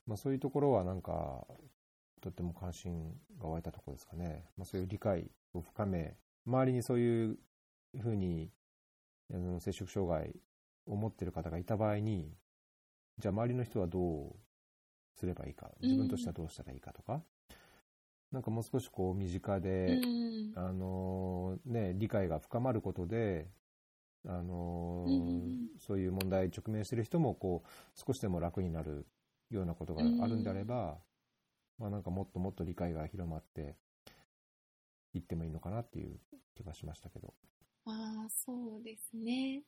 [0.06, 1.46] まあ、そういうところはなんか、
[2.20, 4.44] とっても関心が湧いたところですかね。
[4.57, 7.38] まあ、そういう理解を深め、周りにそういう
[8.00, 8.50] ふうに
[9.33, 10.35] あの摂食障害
[10.87, 12.35] を持っている方がいた場合に、
[13.18, 14.37] じゃあ周りの人はどう
[15.14, 17.22] すればいいか、自分としてはどうしたらいいかとか、
[18.33, 20.52] なんかもう少しこう身近で、うん。
[20.57, 23.48] あのね、理解が深まることで、
[24.26, 25.68] あのうんうんうん。
[25.78, 29.07] そういう問題に直面している人もこう少しでも楽になる
[29.50, 30.98] ようなことがあるんであれば、
[31.78, 33.76] まあ、なんかもっともっと理解が広まって
[35.14, 36.18] いってもいいのかなっていう
[36.56, 37.34] 気がしましたけど。
[37.86, 39.62] ああ、そうですね。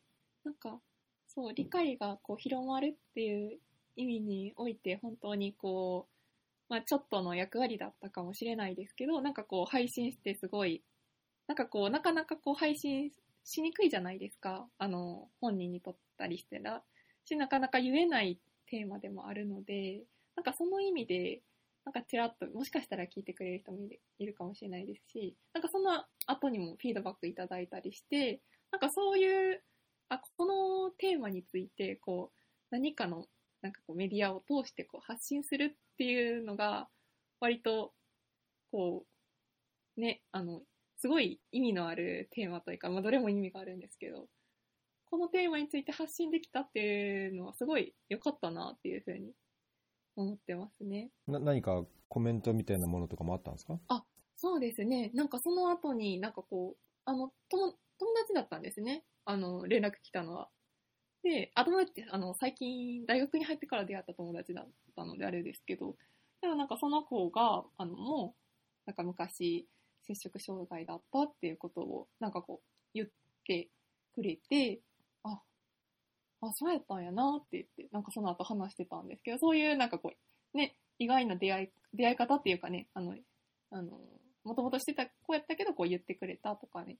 [0.44, 0.81] なんか、
[1.27, 3.59] そう、理解がこう広まるっていう
[3.96, 6.12] 意味において、本当にこう、
[6.68, 10.83] まあちょっとの役割だったかもしれないですけど、なんかこう配信してすごい、
[11.46, 13.11] なんかこう、なかなかこう配信
[13.44, 14.66] しにくいじゃないですか。
[14.79, 16.83] あの、本人にとったりしてら、
[17.25, 20.03] し、なかなか言えないテーマでもあるので、
[20.37, 21.42] なんかその意味で、
[21.85, 28.40] なんかちらっと、もしかしたら聞いてくれる人もいるいるかもしれないですし、なんかその後にもフィードバックいただいたりして、
[28.71, 29.62] なんかそういう、
[30.09, 32.37] あ、このテーマについて、こう、
[32.71, 33.27] 何かの、
[33.62, 36.88] なんかこうメディアを通してこう発信するっていうのが、
[37.40, 37.93] 割と、
[38.71, 39.07] こ
[39.97, 40.62] う、ね、あの、
[40.99, 44.29] すごい意味のあるテーマというか、まあどれも意味があるんですけど、
[45.11, 49.33] このテーマについて発信できたっていうのはすごい良かったなっていうふうに
[50.16, 51.11] 思ってますね。
[51.27, 53.81] な何かコメントみたいなものとかもあったんですか？
[54.37, 55.11] そうですね。
[55.14, 59.05] なんかその後になんかこう、あの、友友達だったんですね。
[59.25, 60.51] あの、連絡来たのは。
[61.23, 65.96] で、あ、友達って、あの、最近大学に入ってから出会った友達だったのであれですけど、
[66.42, 68.40] でもなんかその子が、あの、もう、
[68.87, 69.68] なんか昔、
[70.03, 73.09] 摂食障害だったっていうことを、なんかこう、言っ
[73.46, 73.70] て
[74.14, 74.83] くれて、
[76.40, 80.12] あ、そうやったんやなって言って、なんかその後話してたんですけど、そういうなんかこ
[80.55, 83.14] う、ね、意外な出会い、出会い方っていうかね、あの、
[83.70, 84.00] あの、
[84.44, 86.98] もともとしてた子やったけど、こう言ってくれたとかね。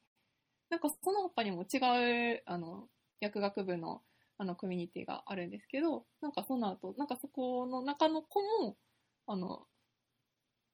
[0.68, 2.88] なんかその他にも違う、あの、
[3.20, 4.03] 薬学部の、
[4.38, 8.76] あの、コミュニティがあるんですけど、なんかその後、なんかそこの中の子も、
[9.26, 9.66] あの、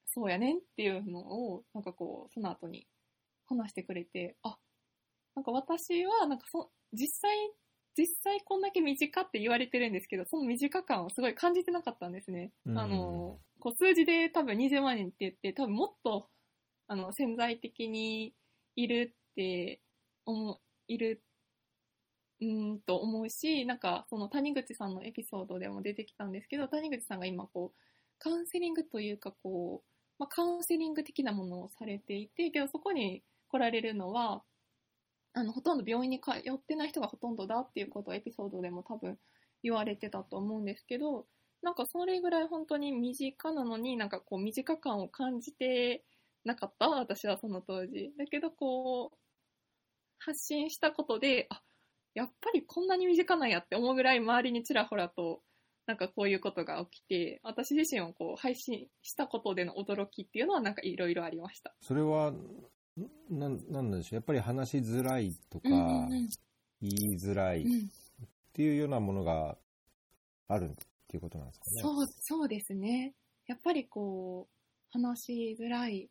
[0.06, 2.86] そうやねんっていうのを、なんかこう、その後に
[3.46, 4.58] 話してくれて、あ、
[5.34, 7.30] なんか私は、なんかそ、実際、
[7.96, 12.52] 実際こんだけ短って言われてるんですけど、その短感をすごい感じてなかったんですね。
[12.66, 16.28] うんあの、こう数字で多分20万人って言って、多分もっと、
[16.88, 18.34] あの、潜在的に
[18.76, 19.80] いるって
[20.26, 21.22] 思う、いる、
[22.40, 27.78] うーんと思うし、なんかその谷口さんのエピソードでも出てきたんですけど、谷口さんが今こう、
[28.18, 34.42] カウンセリングというかこう、まあ、カウンセリング的なものをされていて、けどそこに来られるのは、
[35.36, 39.18] あの、ほとんど病院に通ってない人がほとんどだっていうことをエピソードでも多分
[39.62, 41.26] 言われてたと思うんですけど、
[41.62, 46.04] なんかそれぐらい本当に身近なのになんかこう身近感を感じて
[46.44, 48.12] なかった私はその当時。
[48.18, 49.18] だけどこう、
[50.18, 51.60] 発信したことで、あ、
[52.14, 55.42] やっぱりこんなに身近なんやって思うぐらい周りにちらほらと
[55.86, 61.74] なんかこういうことが起きて、私自身をこう配信したことでの驚きっていうのはなんかいろいろありました。
[61.82, 62.32] それは、
[63.30, 66.28] なんなんでしょうやっぱり話しづらいとか、うんうんうん
[66.82, 67.88] 言いづらいっうん
[68.52, 69.56] ていうようなものが
[70.48, 70.74] あるっ
[71.08, 71.82] ていうことなんですかね。
[71.82, 73.14] そう、そうですね。
[73.46, 74.52] やっぱりこう、
[74.90, 76.08] 話しづらい。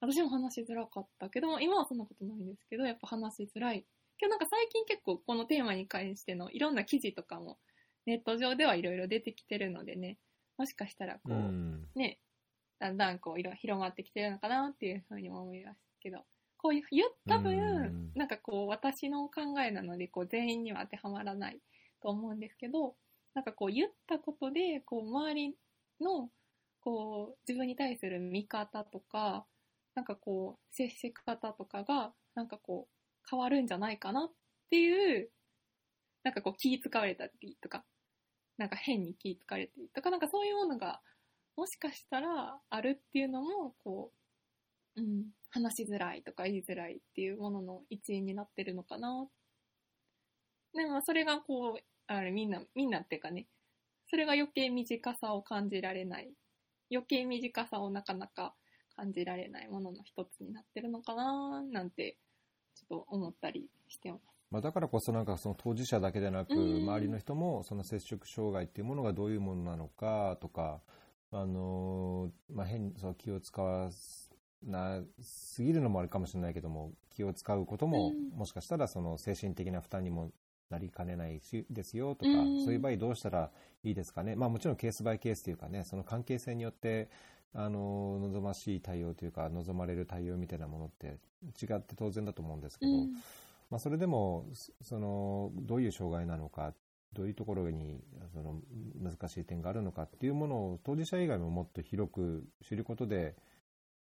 [0.00, 3.84] 私も話しづらかったけど、今はそんなことないんですけど、やっぱ話しづらい。
[4.18, 7.58] けどなんか最近結構このテーマに関してのいろんな記事とかも
[8.06, 10.18] ネット上ではいろいろ出てきてるのでね、
[10.56, 11.88] もしかしたらこう、うん。
[11.94, 12.18] ね、
[12.78, 16.24] だんだんこう、広まってきてるのかなっていうふうにも思いますけど、
[16.58, 18.12] こういう、言った分、うん。
[18.14, 21.60] なんかこう、私の考えなので、こう、全員には当てはまらない
[22.02, 22.96] と思うんですけど、
[23.34, 25.54] なんかこう、言ったことで、こう、周り
[26.00, 26.30] の、
[26.80, 29.46] こう、自分に対する見方とか、
[29.94, 32.96] なんかこう、接し方とかが、なんかこう、
[33.28, 34.32] 変わるんじゃないかなっ
[34.70, 35.30] ていう、
[36.22, 37.84] なんかこう気使われたりとか、
[38.58, 41.00] なんか変に気使われたりとか、なんかそういうものが
[41.56, 44.12] もしかしたらあるっていうのも、こ
[44.96, 49.26] う、うん、話しづらいとか言いづらいっていうものの一因になってるのかな。
[50.74, 53.46] でもそれがこう、あれみんな、みんなっていうかね、
[54.08, 56.32] それが余計短さを感じられない。
[56.90, 58.54] 余計短さをなかなか
[58.94, 62.16] 感じられないものの一つになってるのかななんて、
[62.74, 64.22] ちょっと思ったりしてます。
[64.50, 70.80] まあ、だからこそなんかその当事者だけでなく、うん周りの人もその摂食障害っていうものがどういうものなのかとか、
[71.32, 73.90] あのまあ、変にそう気を使わ
[74.64, 78.38] なすぎるのもあるかもしれないけども気を使うことも、うん。
[78.38, 80.30] もしかしたらその精神的な負担にも
[80.70, 82.64] なりかねないしですよとか、うん。
[82.64, 83.50] そういう場合どうしたら
[83.82, 87.08] いいですかね、まあ、もちろんケースバイケースというかねその関係性によって
[87.54, 91.18] あの望ましい対応というか望まれる対応みたいなものって
[91.62, 93.12] 違って当然だと思うんですけど、うん。
[93.70, 96.72] まあ、それでもそそのどういう障害なのか
[97.12, 98.02] どういうところに
[98.32, 98.60] その
[99.00, 103.36] 難しい点があるのかっていうものを当事者以外ももっと広く知ることで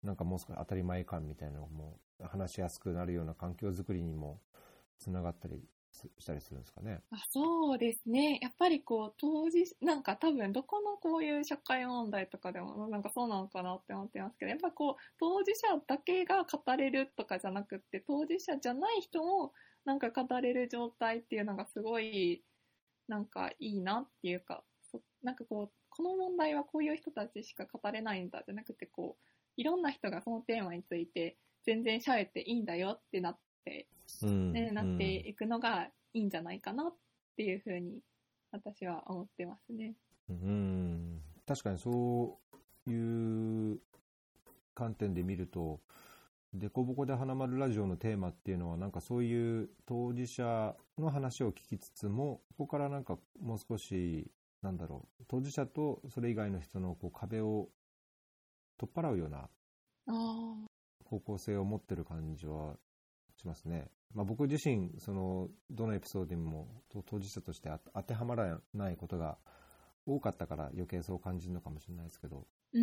[0.02, 4.40] なんかもう少し当たり前感みたいなのも話しやすくなるような環境づくりにも
[4.98, 5.62] つながったり
[6.18, 7.00] したりするんですかね。
[7.10, 8.38] あそうですね。
[8.40, 19.52] やっぱりこう、当事、なんか多分どこのこういう社会問題とかでもなんかそうなのかなって思ってますけど、やっぱこう、当事者だけが語れるとかじゃなくって、当事者じゃない人も
[19.84, 22.42] なんか語れる状態っていうのがすごい、
[23.12, 29.24] なんかいいなっていうか、そなんかこう、この問題はこういう人たちしか語れないんだじゃなくて、こう、
[29.58, 33.86] いろんな人がそのテーマについて全然喋っていいんだよってなって、
[34.22, 36.94] うんね、なっていくのがいいんじゃないかなっ
[37.36, 38.00] ていうふうに
[38.50, 39.92] 私は思ってますね。
[40.30, 42.38] うん確かにそ
[42.86, 43.78] ういう
[44.74, 45.80] 観点で見ると、
[46.54, 54.30] デコボコで花丸ラジオのテーマっていうのは、なんかそういう当事者の話を聞きつつも、ここからなんかもう少し、
[54.60, 57.68] なんだろう、当事者とそれ以外の人のこう壁を
[58.76, 59.48] 取っ払うような
[61.04, 62.76] 方向性を持ってる感じは
[63.36, 63.90] しますね。
[64.14, 69.38] まあ、僕自身、その、どのエピソードにも当事者として当てはまらないことが
[70.04, 72.80] 多かったから余計そう感じるのかもしれないですけど、うー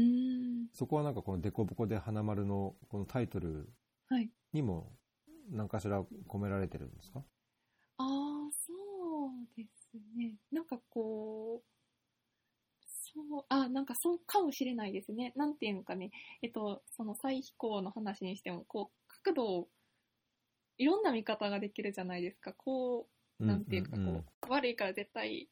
[0.65, 0.69] ん。
[0.73, 3.73] そこはなんかこのデコボコで花丸のこのタイトル
[4.07, 4.31] はい。
[4.53, 4.97] にも
[5.49, 7.25] 何かしら込められてるんですか？
[7.97, 8.03] あ
[8.49, 8.73] あ、そ
[9.27, 10.37] うですね。
[10.51, 11.65] なんかこう、
[12.85, 15.33] そう、あ、なんかそうかもしれないですね。
[15.35, 16.11] なんていうのかね。
[16.41, 19.69] えっと、その再飛行の話にしても、こう、角度を、
[20.77, 22.53] いろんな見方ができるじゃないですか。
[22.53, 23.09] こ
[23.43, 25.49] う、なんていうかこう、んんん悪いから絶対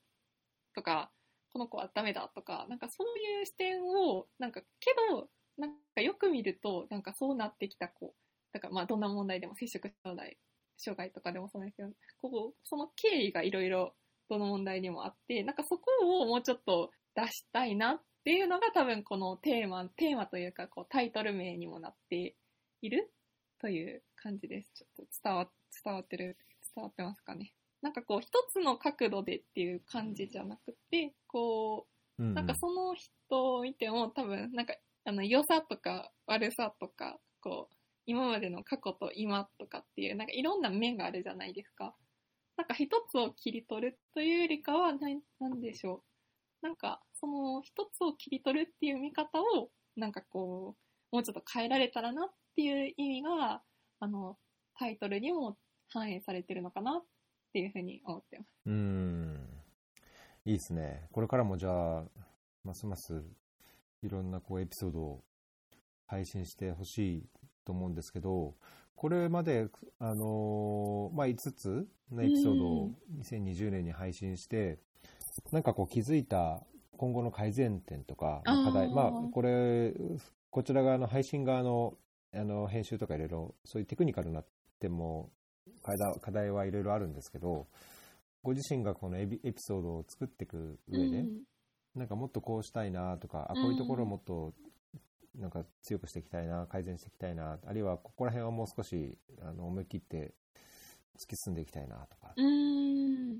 [0.73, 1.13] とか、
[1.57, 5.27] この子はダメだとか、なんかそういう視点を、なんかけど、
[5.57, 8.13] なんかよく見ると、なんかそうなってきた子、
[8.53, 10.37] だからまあどんな問題でも接触障害、
[10.77, 11.89] 障害とかでもそうですけど、
[12.21, 13.95] ここ、その経緯がいろいろ
[14.29, 22.35] どの問題にもあって、なんかそこをもうちょっと出したいなっていうのが多分このテーマ、テーマというかこうタイトル名にもなって
[22.83, 23.11] いる
[23.59, 24.71] という感じです。
[24.75, 25.49] ちょっと伝わ、
[25.83, 26.37] 伝わってる、
[26.75, 27.56] 伝わってますかね。
[27.81, 31.87] なんかこう一つの角度でっていう感じじゃなくて、こ
[32.19, 34.73] う、なんかその人を見ても多分なんか
[35.05, 37.75] あの良さとか悪さとか、こう、
[38.05, 41.95] 今までの過去と今とかっていう、なんかいろんな面があるじゃないですか。
[42.57, 46.03] なんか一つを切り取るというよりかは、なんなんでしょ
[46.63, 46.65] う。
[46.65, 50.75] なんかその一つを切り取るっていう見方を、なんかこ
[51.11, 53.61] う、もうちょっと変えられたらなっていう意味が、
[53.99, 54.37] あの、
[54.75, 55.57] タイトルにも
[55.89, 57.03] 反映されてるのかなっ
[57.57, 58.47] ていうふうに思ってます。
[58.67, 59.49] うーん
[60.45, 61.07] いいですね。
[61.11, 62.03] これからもじゃあ、
[62.63, 63.23] ますます
[64.03, 65.23] いろんなこうエピソードを
[66.05, 67.23] 配信してほしい
[67.65, 68.53] と思うんですけど、
[68.95, 72.91] これまで、あのーまあ、5つのエピソードを
[73.23, 74.77] 2020年に配信して、
[75.51, 76.61] なんかこう気づいた
[76.95, 79.93] 今後の改善点とか、まあ課題、まあ、これ、
[80.51, 81.95] こちら側の配信側の
[82.35, 84.43] あの編集とかいろいろ、そういうテクニカルな
[84.79, 85.31] 点も
[86.21, 87.67] 課題はいろいろあるんですけど、
[88.43, 91.41] ご自身がこのエピエピソードを作っていく上で、うん
[91.95, 94.53] なんかもっとこうしたいなとか、あうんこういうところをもっと
[95.35, 100.35] なんか強くしていきたいな、改善していきたいな、あるいはここら辺はもう少しあの思い切って
[101.17, 103.39] 突き進んでいきたいなとか、うーん。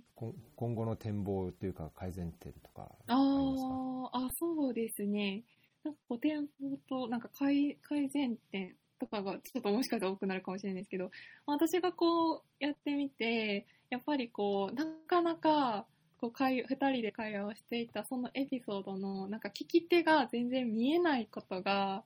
[0.56, 3.64] 今後の展望というか改善点とかああります
[4.12, 4.18] か？
[4.20, 5.44] あ、あ、そうですね。
[5.84, 11.12] なんかこう、店舗と、なんか改改善点とかがちょっともしかしたら多くなるかもしれないですけど、
[11.46, 15.86] 私がこうやってみて、やっぱりこう、なかなか、
[16.20, 22.04] こう会、二人で会話をしていたそのエピソードの、なんか聞き手が全然見えないことが、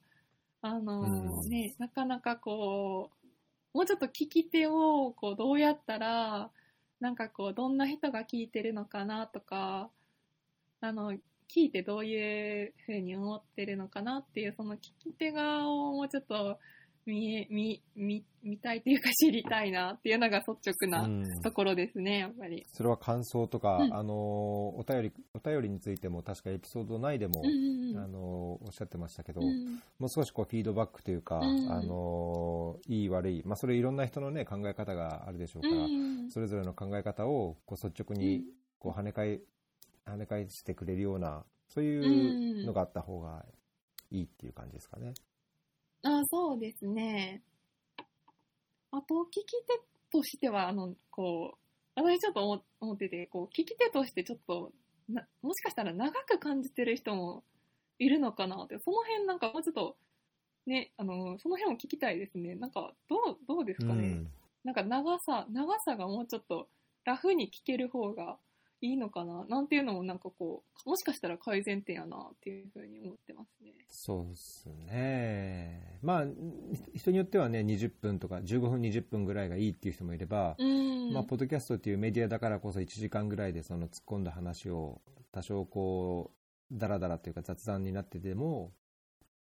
[0.62, 1.50] あのうん。
[1.50, 3.22] ね、なかなかこう、
[3.74, 6.50] もうちょっと聞き手をこうどうやったら
[7.00, 9.90] なんかこうどんな人が聞いてるのかなとか
[10.82, 16.60] あの聞いてどういうふうに思ってるのかなっていうその聞き手側をもうちょっと
[17.06, 21.42] 見え見見見たいというか知りたいなっていうのが率直なうん。
[21.42, 22.66] ところですね、やっぱり。
[22.74, 23.94] それは感想とか、うん。
[23.94, 27.98] あのお便りお便りについても確かエピソード内でも、うんうんうん。
[27.98, 29.82] あのおっしゃってましたけど、うん。
[30.00, 38.44] もう少しこうフィードバックというか、うんあのいい悪い、まあ、それいろんな人の、ね、考え方があるでしょうから、うんそれぞれの考え方をこう率直に
[38.80, 39.42] こう跳ね返
[40.06, 43.46] 跳ね返してくれるようなそういうのがあった方が
[44.12, 45.14] いいっていう感じですかね。
[46.04, 47.42] あそうですね。
[48.92, 49.82] あと、聞き手
[50.12, 51.58] としては、あの、こ
[51.96, 54.72] う、私ちょっと思思ってて、こう、聞き手としてちょっと、
[55.10, 57.44] なもしかしたら長く感じてる人も
[58.00, 59.98] いるのかなって、その辺なんかもうちょっと、
[60.66, 62.56] ね、あの、その辺も聞きたいですね。
[62.56, 64.08] なんか、どう、どうですかね。
[64.08, 64.32] うん
[64.64, 66.70] なんか長さ、長さがもうちょっと
[67.04, 68.38] ラフに聞ける方が
[68.82, 69.46] いいのかな？
[69.46, 73.72] なんていうのもなんかこう、もしかしたら改善点やなっていうふうに思ってますね。
[73.88, 76.00] そうですね。
[76.02, 76.26] まあ、
[76.96, 81.14] 人によってはね、20分とか15分、20分ぐらいがいいっていう人もいれば、うん。
[81.14, 85.02] まあ、ポッドキャストっていうメディアだからこそ1時間ぐらいでその突っ込んだ話を
[85.32, 86.32] 多少こ
[86.72, 88.74] う、ダラダラっていうか雑談になってても、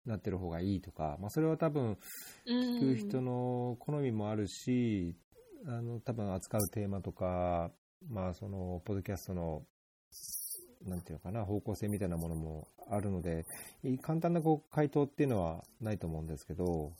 [0.06, 1.98] なってる方がいいとか、まあ、それは多分、
[2.46, 5.14] 聞く人の好みもあるし、
[5.66, 7.70] あの、多分扱うテーマとか、
[8.06, 9.62] まあ、その、ポッドキャストの、
[10.86, 13.44] なんていうのかな、方向性みたいなものもあるので、
[14.02, 16.92] 簡単なこう回答っていうのはないと思うんですけど、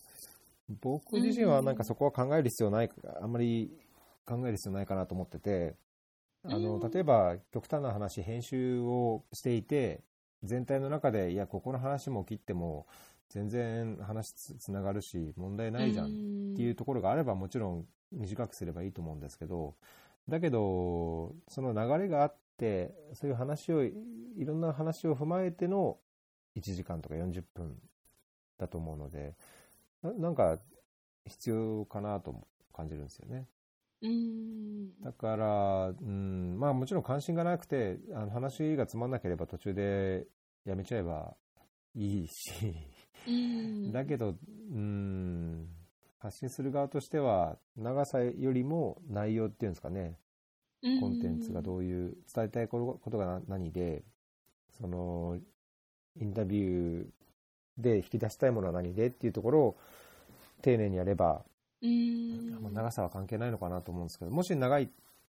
[0.81, 2.91] 僕自身はなんかそこは考える必要ない、
[3.21, 3.71] あんまり
[4.27, 5.77] 考える必要ないかなと思ってて、
[6.45, 6.91] あの、うん。
[6.91, 10.03] 例えば極端な話、編集をしていて、
[10.43, 12.87] 全体の中で、いや、ここの話も切っても、
[13.31, 16.09] 全然話つつながるし、問題ないじゃんっ
[16.57, 19.75] ていうところがあれば、もちろん短くすればいいと思うんですけど、
[20.29, 23.93] だけど、その流れがあって、そういう話を、い
[24.37, 25.99] いろんな話を踏まえての
[26.57, 27.77] 1時間とか40分
[28.59, 29.35] だと思うので、
[30.03, 30.59] ななんか
[31.27, 33.49] 必要かなと感じるんですよね。
[34.03, 35.01] うん。
[35.03, 40.27] だから、うん、まあもちろん関心がなくて、あの話がつまんなければ途中で
[40.65, 41.37] やめちゃえば
[41.95, 42.75] いいし、
[43.27, 43.93] うん。
[43.93, 44.37] だけど、
[44.73, 45.69] うん、
[46.19, 50.19] 発信する側としては、長さよりも内容っていうんですかね、
[51.01, 54.03] コンテンツがどういう、伝えたいことが何で、
[54.73, 55.39] その、
[56.21, 57.07] インタビュー
[57.79, 59.79] で引き出したいものは何でっていうところを
[60.63, 61.45] 丁寧にやれば、
[62.73, 64.91] 長さは関係ないのかなと思うんですけど、もし長い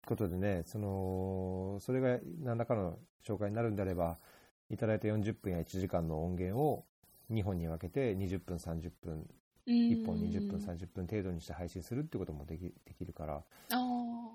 [0.05, 4.17] ことでね、その、それが何らかの紹介になるんであれば、
[4.69, 6.85] いただいた40分や1時間の音源を
[7.31, 9.29] 2本に分けて20分、30分、
[9.67, 13.43] 1本20分、30分程度にして配信するってこともできできるから。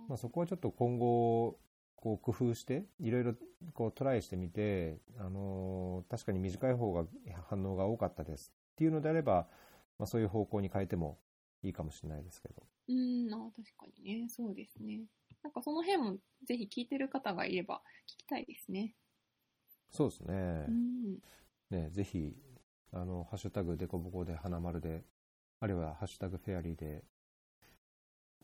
[0.08, 1.58] まあ、そこはちょっと今後、
[1.96, 3.34] こう工夫して、いろいろ
[3.74, 7.04] こうトライしてみて、あのー確かに短い方が
[7.48, 9.48] 反応が多かったですっていうのであれば、
[9.98, 11.18] まあ、そういう方向に変えても
[11.62, 12.62] いいかもしれないですけど。
[12.88, 15.02] うん、あ確かにね、そうですね。
[15.42, 16.16] なんかその辺も
[16.46, 18.94] ぜひ聞いてる方がいれば聞きたいですね。
[19.90, 20.70] そうですねう。
[20.70, 21.18] ん。
[21.70, 22.34] ね、ぜひ、
[22.92, 25.04] あの、ハッシュタグデコボコで花丸で、
[25.60, 27.04] あるいはハッシュタグフェアリーで、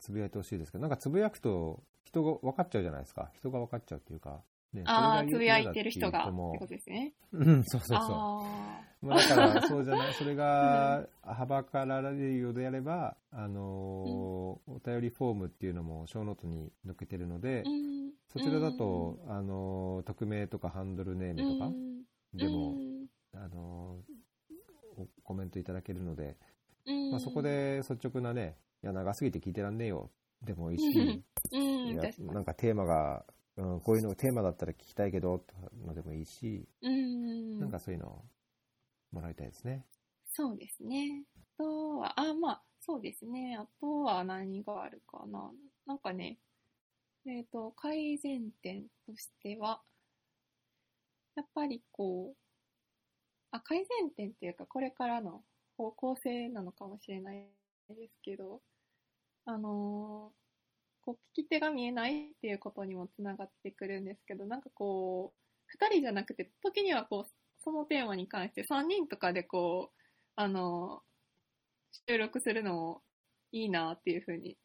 [0.01, 3.31] つぶやいてほしいですけど、なんかつぶやくと人が分かっちゃうじゃないですか。
[3.35, 4.43] 人が分かっちゃうっていうか。
[4.73, 7.15] ね、ああ、そつぶやいてる人がってもことですね。
[7.33, 7.99] うん、そうそうそう。
[7.99, 18.13] あまあ、だから、そうじゃない、それが、はばかられるようであれば、あのーお便りフォームっていうのも、ショーノートに載っけてるのでー、うん。
[18.33, 21.73] そちらだと、あのー匿名とかハンドルネームとか
[22.35, 24.15] でも、うんあのー
[24.97, 26.37] おコメントいただけるので、うん、
[27.11, 30.11] まあ、そこで率直なね、いや、長すぎて聞いてらんねえよ、
[30.43, 31.97] でもいいし、うん、い。
[31.97, 33.25] なんかテーマが、
[33.57, 35.45] うん、こういうのテーマだったら聞きたいけど、
[35.87, 37.59] のでもいいし、うん。
[37.59, 38.25] なんかそういうのを
[39.13, 39.87] もらいたいですね。
[40.33, 41.25] そうですね。
[41.37, 43.57] あとは、あ、まあ、そうですね。
[43.59, 45.51] あとは何があるかな。
[45.87, 46.39] なんかね、
[47.27, 49.81] えっ、と、改善点としては、
[51.37, 52.37] やっぱりこう、
[53.51, 55.43] あ、改善点っていうか、これからの
[55.77, 57.49] 方向性なのかもしれない
[57.89, 58.61] ですけど、
[59.47, 60.45] あのー
[61.05, 67.31] こう、聞き手が見えないっていうことにもつながってくるんですけど、なんかこう、二人じゃなくて、時にはこう、
[67.63, 70.01] そのテーマに関して3人とかでこう、
[70.37, 71.03] あの、
[72.09, 73.03] 収録するのも
[73.53, 74.57] いいなっていうふうに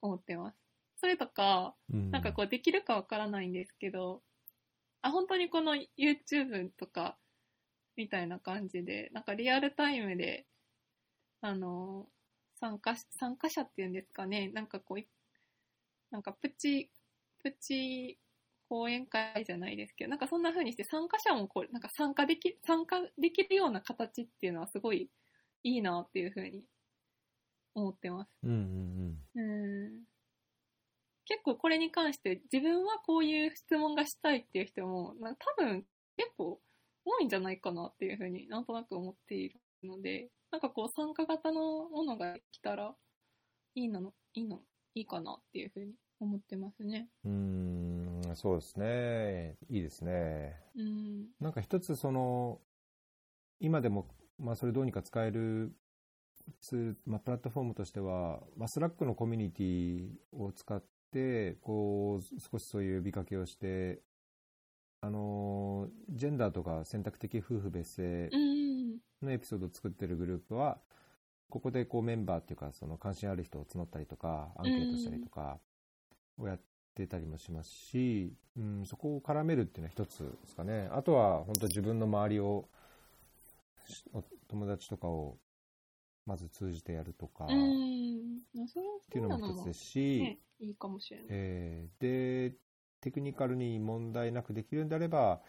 [0.00, 0.56] 思ってます。
[1.00, 4.22] それとか、うんなんかこうできるかわからないんですけど、
[5.02, 7.18] あ、本当にこの YouTube とか
[7.98, 10.46] みたいな感じで、なんかリアルタイムで、
[11.40, 12.06] あの、
[12.54, 15.08] 参加し、参加者っていうんですかね、なんかこうい、
[16.10, 16.90] なんかプチ、
[17.42, 18.18] プチ
[18.68, 25.10] 講演会じゃないですけど、なんかそんな風にして参加者もこう、なんか参加でき、参加できるような形っていうのはすごい
[25.64, 26.62] いいなっていう風に
[27.74, 28.30] 思ってます。
[28.44, 30.04] うんうんうん。
[31.24, 35.84] 結構これに関して自分はこういう質問がしたいっていう人も、多分
[36.16, 36.60] 結構
[37.08, 42.94] 多いんじゃないかなっていう風になんとなく思っているので、なんかこう参加型のものができたら
[43.74, 44.60] いいなの、いいの、
[44.94, 47.08] いいかなっていう風に思ってますね。
[47.24, 48.22] うん。
[48.34, 49.56] そうですね。
[49.68, 50.60] いいですね。
[50.76, 51.26] うん。
[51.40, 52.60] なんか一つその、
[53.60, 55.72] 今でも、まあそれどうにか使える
[56.60, 60.82] ツーまあ、プラットフォームとしては、まあ、 Slack のコミュニティを使っ
[61.12, 64.00] て、こう、少しそういう呼びかけをして、
[65.00, 68.98] あの、ジェンダーとか選択的夫婦別姓うん。
[69.22, 70.78] のエピソードを作ってるグループは、
[71.48, 75.58] ここでこうメンバーっていうか、その関心ある人を募ったりとか、アンケートしたりとか
[76.36, 76.60] をやっ
[76.94, 80.88] てたりもしますし、うん、そこを絡めるっていうのは一つですかね。
[80.92, 82.68] あとは本当自分の周りを、
[84.48, 85.38] 友達とかを
[86.26, 91.26] まず通じてやるとか、っていうのも一つですし、ね、いいかもしれない。
[91.30, 92.56] えーで、
[93.00, 95.40] テクニカルに問題なくできるんであれば、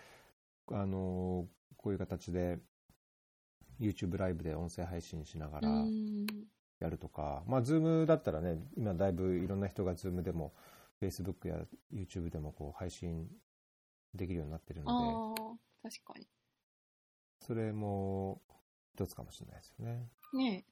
[0.71, 1.47] あの
[1.77, 2.59] こういう形で
[3.79, 6.25] YouTube ライブで音声配信しながらうん。
[6.79, 10.53] やるとか、まあ、Zoom だったらね、今だいぶいろんな人が Zoom でも
[11.01, 11.57] Facebook や
[11.93, 13.27] YouTube でもこう配信
[14.13, 15.35] できるようになってるの
[15.83, 16.27] で、確かに。
[17.45, 18.41] それも
[18.95, 20.07] 一つかもしれないですよね。
[20.33, 20.71] ねえ。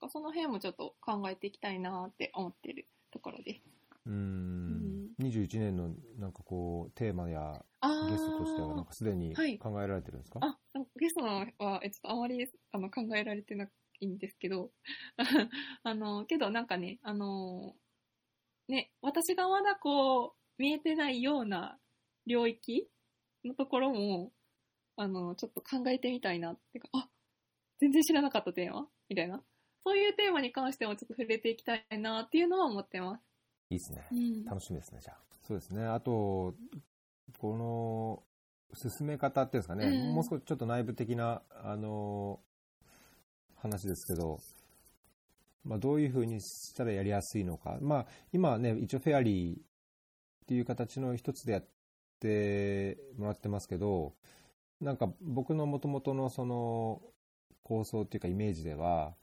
[0.00, 3.73] なんかその辺もちょっと考えていきたいなって思ってるところです。
[4.06, 8.10] うーん、21年のなんかこう、テーマやああ。
[8.10, 13.68] ゲストとしてはなんかすでにはい考えられてるんですか、あ、なんかゲストのは、えちょっとあまりあの考えられてな
[14.00, 14.70] いんですけど、
[15.82, 17.76] あの、けどなんかね、あの、
[18.68, 21.78] ね、私がまだこう、見えてないような
[22.26, 22.88] 領域
[23.44, 24.32] のところも、
[24.96, 27.08] あの、ちょっと考えてみたいなっていうか、あ、
[27.78, 28.88] 全然知らなかったテーマ？
[29.08, 29.42] みたいな。
[29.82, 33.33] そういうテーマに関してもちょっと触れていきたいなっていうのは思ってます。
[33.74, 34.06] いいですね。
[34.12, 34.44] うん。
[34.44, 35.16] 楽しみですね、じゃあ。
[35.46, 35.84] そうですね。
[35.84, 36.54] あと、
[37.38, 38.22] この、
[38.74, 42.40] 進め方っていうんですかね、うんもう少しちょっと内部的な、あの、
[43.56, 44.40] 話ですけど、
[45.64, 47.78] まあ、どういうふうにしたらやりやすいのか。
[47.80, 49.62] まあ、今ね、一応フェアリーっ
[50.46, 51.66] ていう形の一つでやっ
[52.20, 54.14] てもらってますけど、
[54.80, 57.00] なんか僕の元々のその
[57.62, 59.14] 構想っていうかイメージでは、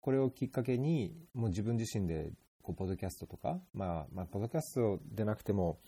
[0.00, 2.32] これをきっかけに、もう自分自身で
[2.66, 5.78] こうポッドキャストとか、まあ、まあ、ポッドキャストでなくても、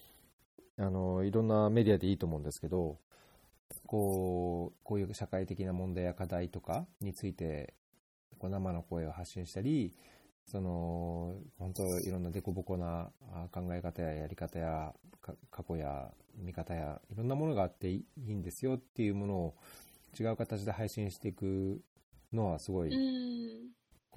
[0.78, 2.98] あの、いろんなメディアでいいと思うんですけど、
[3.84, 7.74] こう、こういう社会的な問題や課題とかについて、
[8.38, 9.92] こう生の声を発信したり、
[10.46, 13.10] その、本当いろんな凸凹な
[13.50, 14.94] 考え方ややり方や
[15.50, 19.54] 過去や見方やいろんなものがあっていいんですよっていうものを
[20.18, 21.82] 違う形で配信していく
[22.32, 22.90] のはすごい。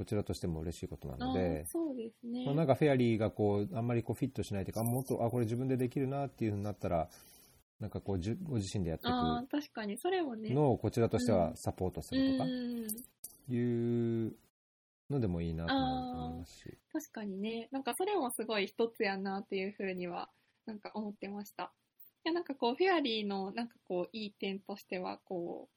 [0.02, 2.44] こちらとしても嬉しいことなあのでー、そうですね。
[2.44, 7.08] まあ、なんかフェアリーがこう、あんまりこうフィットしないというか、あもっと、あ、これ自分でできるなっていうふうになったら、
[7.80, 10.50] なんかこう、じゅご自身でやっていああ、確かに、それもね。
[10.50, 12.88] くのをこちらとしてはサポートするとか、うん。
[13.54, 14.36] いう
[15.12, 16.78] のでもいいなと思いますし。
[16.92, 20.32] 確かにね、なんかそれもすごい一つやなっていうふうには、
[20.66, 21.72] なんか思ってました。
[22.26, 25.76] いや、なんかこう、フェアリーのなんかこう、いい点としては、こう、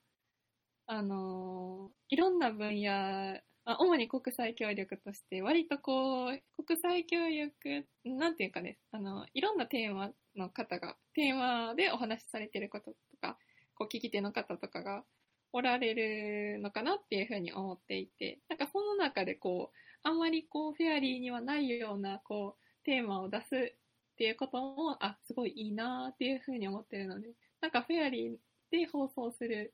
[0.87, 13.39] あのーいろんな分野、あ主に国際協力として、割とこう、国際協力、なんていうかね、あの、いろんなテーマの方が、テーマでお話しされてることとか、
[13.75, 15.05] こう、聞き手の方とかが
[15.53, 28.37] おられるのかなっていうふうに思っていて、なんかその中でこう、あんまりこう、フェアリーにはないような、こう、テーマを出すっていうことも、あ、すごいいいなっていうふうに思ってるので、なんかフェアリー
[28.71, 29.73] で放送する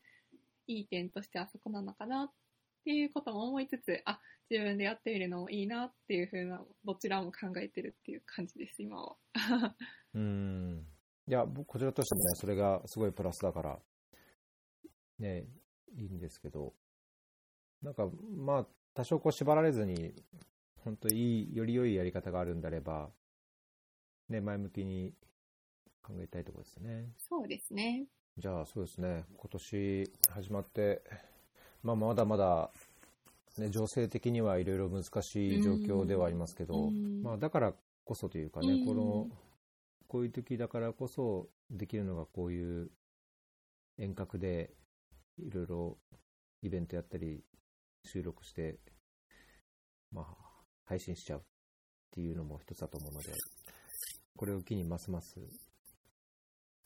[0.66, 2.32] いい点としてあそこなのかなっ
[2.84, 4.20] ていうことも思いつつ、あ、
[4.50, 9.16] 自分でやってみるのもいいなっていうふうな、どちらも考えてるっていう感じです、今は。
[10.14, 10.86] うん。
[11.28, 13.80] いや、僕こちらとしてもね、それがすごいプラスだから、
[15.18, 15.46] ね、
[15.94, 16.74] いいんですけど、
[17.82, 20.14] なんか、まあ、多少こう縛られずに、
[20.76, 23.10] 本当いい、より良いやり方があるんであれば、
[24.28, 25.14] ね、前向きに
[26.02, 27.12] 考えたいところですね。
[27.18, 28.06] そうですね。
[28.36, 31.02] じゃあ、そうですね、今年始まって、
[31.82, 32.70] まあ、まだまだ、
[33.58, 37.74] ね、情勢的にはいろいろ難しい状況ではありますけど、うんまあ、だから
[38.04, 39.28] こそというかね、うんこの、
[40.08, 42.90] こういう時だからこそできるのがこういう
[43.98, 44.70] 遠隔で
[45.38, 45.98] いろいろ
[46.62, 47.42] イベントやったり、
[48.04, 48.78] 収録して
[50.12, 50.26] まあ、
[50.86, 51.42] 配信しちゃうっ
[52.12, 53.32] ていうのも一つだと思うので、
[54.36, 55.36] これを機にますます、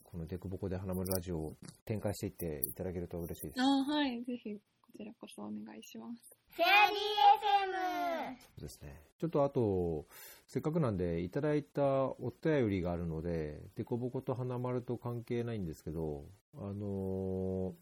[0.02, 3.62] このデコボコで花丸ラジオを展開していっていただけると嬉しいです。
[3.62, 4.22] ああ、はい。
[4.24, 4.60] ぜひ、こ
[4.96, 6.36] ちらこそお願いします。
[6.50, 9.00] フェアリー FM そうですね。
[9.18, 10.06] ちょっとあと、
[10.46, 16.24] せっかくなんで、いただいたお便りがあるので、デコボコと花丸と関係ないんですけど、
[16.56, 17.74] あのー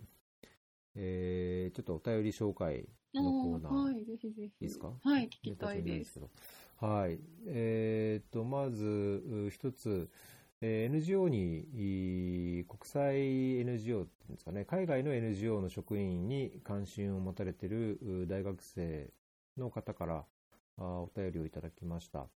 [0.94, 4.04] えーちょっとお便り紹介のコーナー、あはい。
[4.04, 4.42] ぜひぜひ。
[4.42, 4.92] いいですか？
[5.02, 5.26] はい。
[5.28, 6.20] 聞きたいです。
[6.80, 7.18] はい。
[7.46, 10.10] えーっと、まず、う一つ、
[10.62, 17.98] え NGO に、国際 NGO っていうんですかね、海外の NGO の職員に関心を持たれている
[18.28, 19.10] 大学生
[19.58, 20.24] の方から
[20.78, 22.28] お便りをいただきました。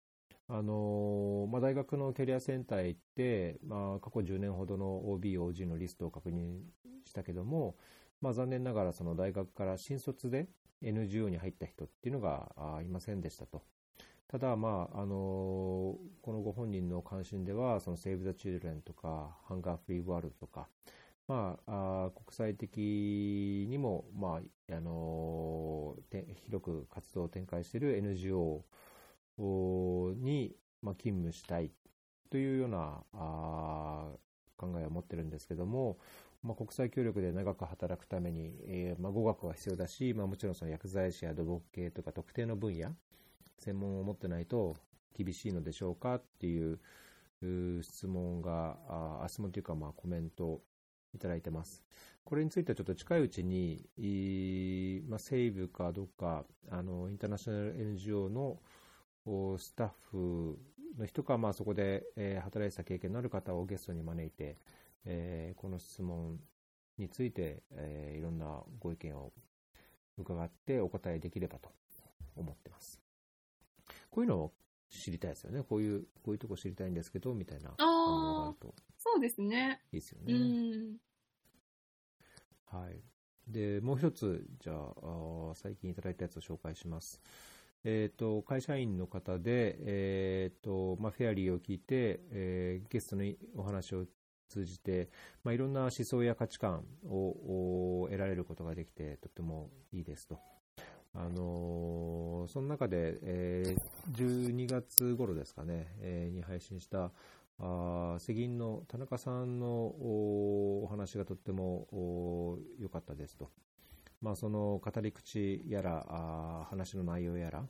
[0.46, 6.60] あのまあ、大学のキャリアセンターへ行って、まあ、過去10年ほどの OB、OG のリストを確認
[7.06, 7.76] したけども、
[8.20, 10.48] まあ、残念ながらその大学から新卒で
[10.82, 12.50] NGO に入った人っていうのが
[12.82, 13.62] いませんでしたと。
[14.28, 20.68] ただ、まああのこのご本人の関心では、その Save the Children とか、Hunger Free World とか、
[21.28, 25.96] まあ、あ国際的にも、まああの
[26.46, 28.64] 広く活動を展開している NGO
[29.38, 31.70] に、まあ、勤務したい
[32.30, 34.08] というようなあ
[34.56, 35.98] 考えを持っているんですけども、
[36.42, 42.90] まあ、国際協力で長く働くために、えーまあ、語学は必要だし、まあ、もちろんその薬剤師や土木系とか特定の分野、
[43.58, 44.76] 専門を持ってないと
[45.16, 46.78] 厳しいのでしょうかっていう
[47.82, 50.60] 質問が、あ質問というかまあコメント
[51.14, 51.84] いただいてます。
[52.24, 53.86] これについてはちょっと近いうちに、
[55.08, 58.58] まあ、セイブかどっか、あの、インターナショナル NGO の
[59.58, 60.58] スタッフ
[60.98, 64.56] の人か、まあ、そこで、え働いてた経験のある方をゲストに招いて、
[65.04, 66.38] えーこの質問
[66.96, 69.32] について、えーいろんなご意見を
[70.16, 71.70] 伺ってお答えできればと
[72.36, 73.03] 思ってます。
[74.14, 74.52] こういうのを
[74.88, 75.64] 知りたいですよね。
[75.64, 79.80] こういう、こういうとこ知りたいんですけど、みたいなああある、とそうですね。
[79.92, 80.38] いいですようね。
[80.38, 80.96] ん。
[82.66, 83.02] はい。
[83.48, 87.20] で、もう一つ、じゃあ、最近いただいたやつを紹介します。
[87.82, 93.24] えっ、と、会社員の方で、えっ、と、まあ、フェアリーを聞いて、えーゲストの
[93.56, 94.06] お話を
[94.48, 95.10] 通じて、
[95.42, 100.38] まあ、いろんな思想や価値観をお得られることができて、とてもいいですと。
[101.14, 107.10] あのーその中で、えー12月頃ですかね、えーに配信した、
[107.58, 113.48] あー世銀の田中さんのおお話がとってもお良かったですと。
[114.20, 117.64] まあ、その語り口やら、あー話の内容やら、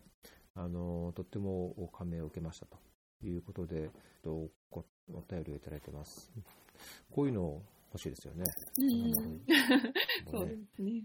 [0.57, 2.79] あのとっても感銘を受けましたと
[3.27, 3.91] いうことで、
[4.23, 6.33] とごお便りをいただいてます。
[7.11, 7.61] こういうの
[7.93, 8.45] 欲しいですよね。
[8.79, 9.11] うん。
[9.11, 9.41] も
[10.31, 11.03] そうですね。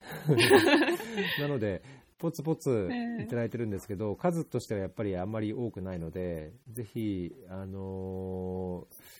[1.40, 1.82] なので、
[2.18, 9.18] ポツポツええいただいてるんですけど、数としてはやっぱりあんまり多くないので、ぜひ、あのー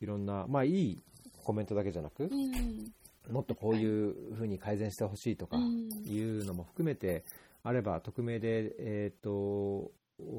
[0.00, 1.02] いろんな、まあいい
[1.44, 2.92] コメントだけじゃなく、うん。
[3.30, 7.24] もっとこういうふうに改善してほしいとかうんいうのも含めて
[7.62, 9.92] あれば、匿名で、えっ、と、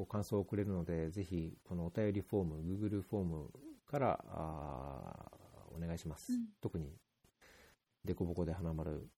[0.08, 3.50] 感想をくれるので、ぜひ、このお便りフォーム、Google フォーム
[3.86, 6.32] から、あーお願いします。
[6.32, 6.92] うん特に、
[8.04, 9.08] デコボコで花丸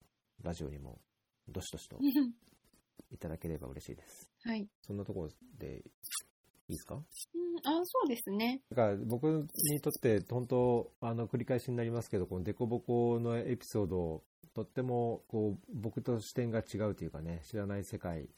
[0.43, 0.99] ラジオにも、
[1.47, 1.97] どしどしと
[3.11, 4.29] いただければ嬉しいです。
[4.43, 4.67] はい。
[4.81, 5.83] そんなところでいい
[6.73, 6.95] ですか？
[6.95, 7.01] うん、
[7.63, 8.61] あ、そうですね。
[8.69, 14.23] だから僕にとって本当あの繰り返しになりますけどこのデコボコのエピソード
[14.53, 18.29] とってもこう僕と視点が違うというかね知らない世界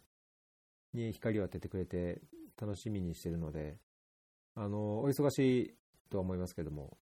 [0.94, 2.22] に光を当ててくれて
[2.58, 3.78] 楽しみにしてるので
[4.56, 5.78] あのお忙しい
[6.10, 6.98] とは思いますけども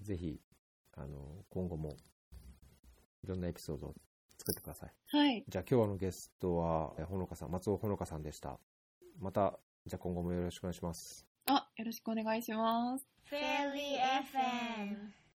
[0.00, 0.40] ぜひ
[0.92, 1.96] あの今後も
[3.24, 3.94] いろんなエピソードを
[4.38, 4.92] 作ってください。
[5.08, 5.44] はい。
[5.48, 8.58] じゃあ今日のゲストはえほのかさん松尾ほのかさんでした。
[9.18, 11.26] またじゃあ今後もよろしくお願いします。
[11.46, 13.06] あ、よろしくお願いします。
[13.24, 15.18] フェアリー FM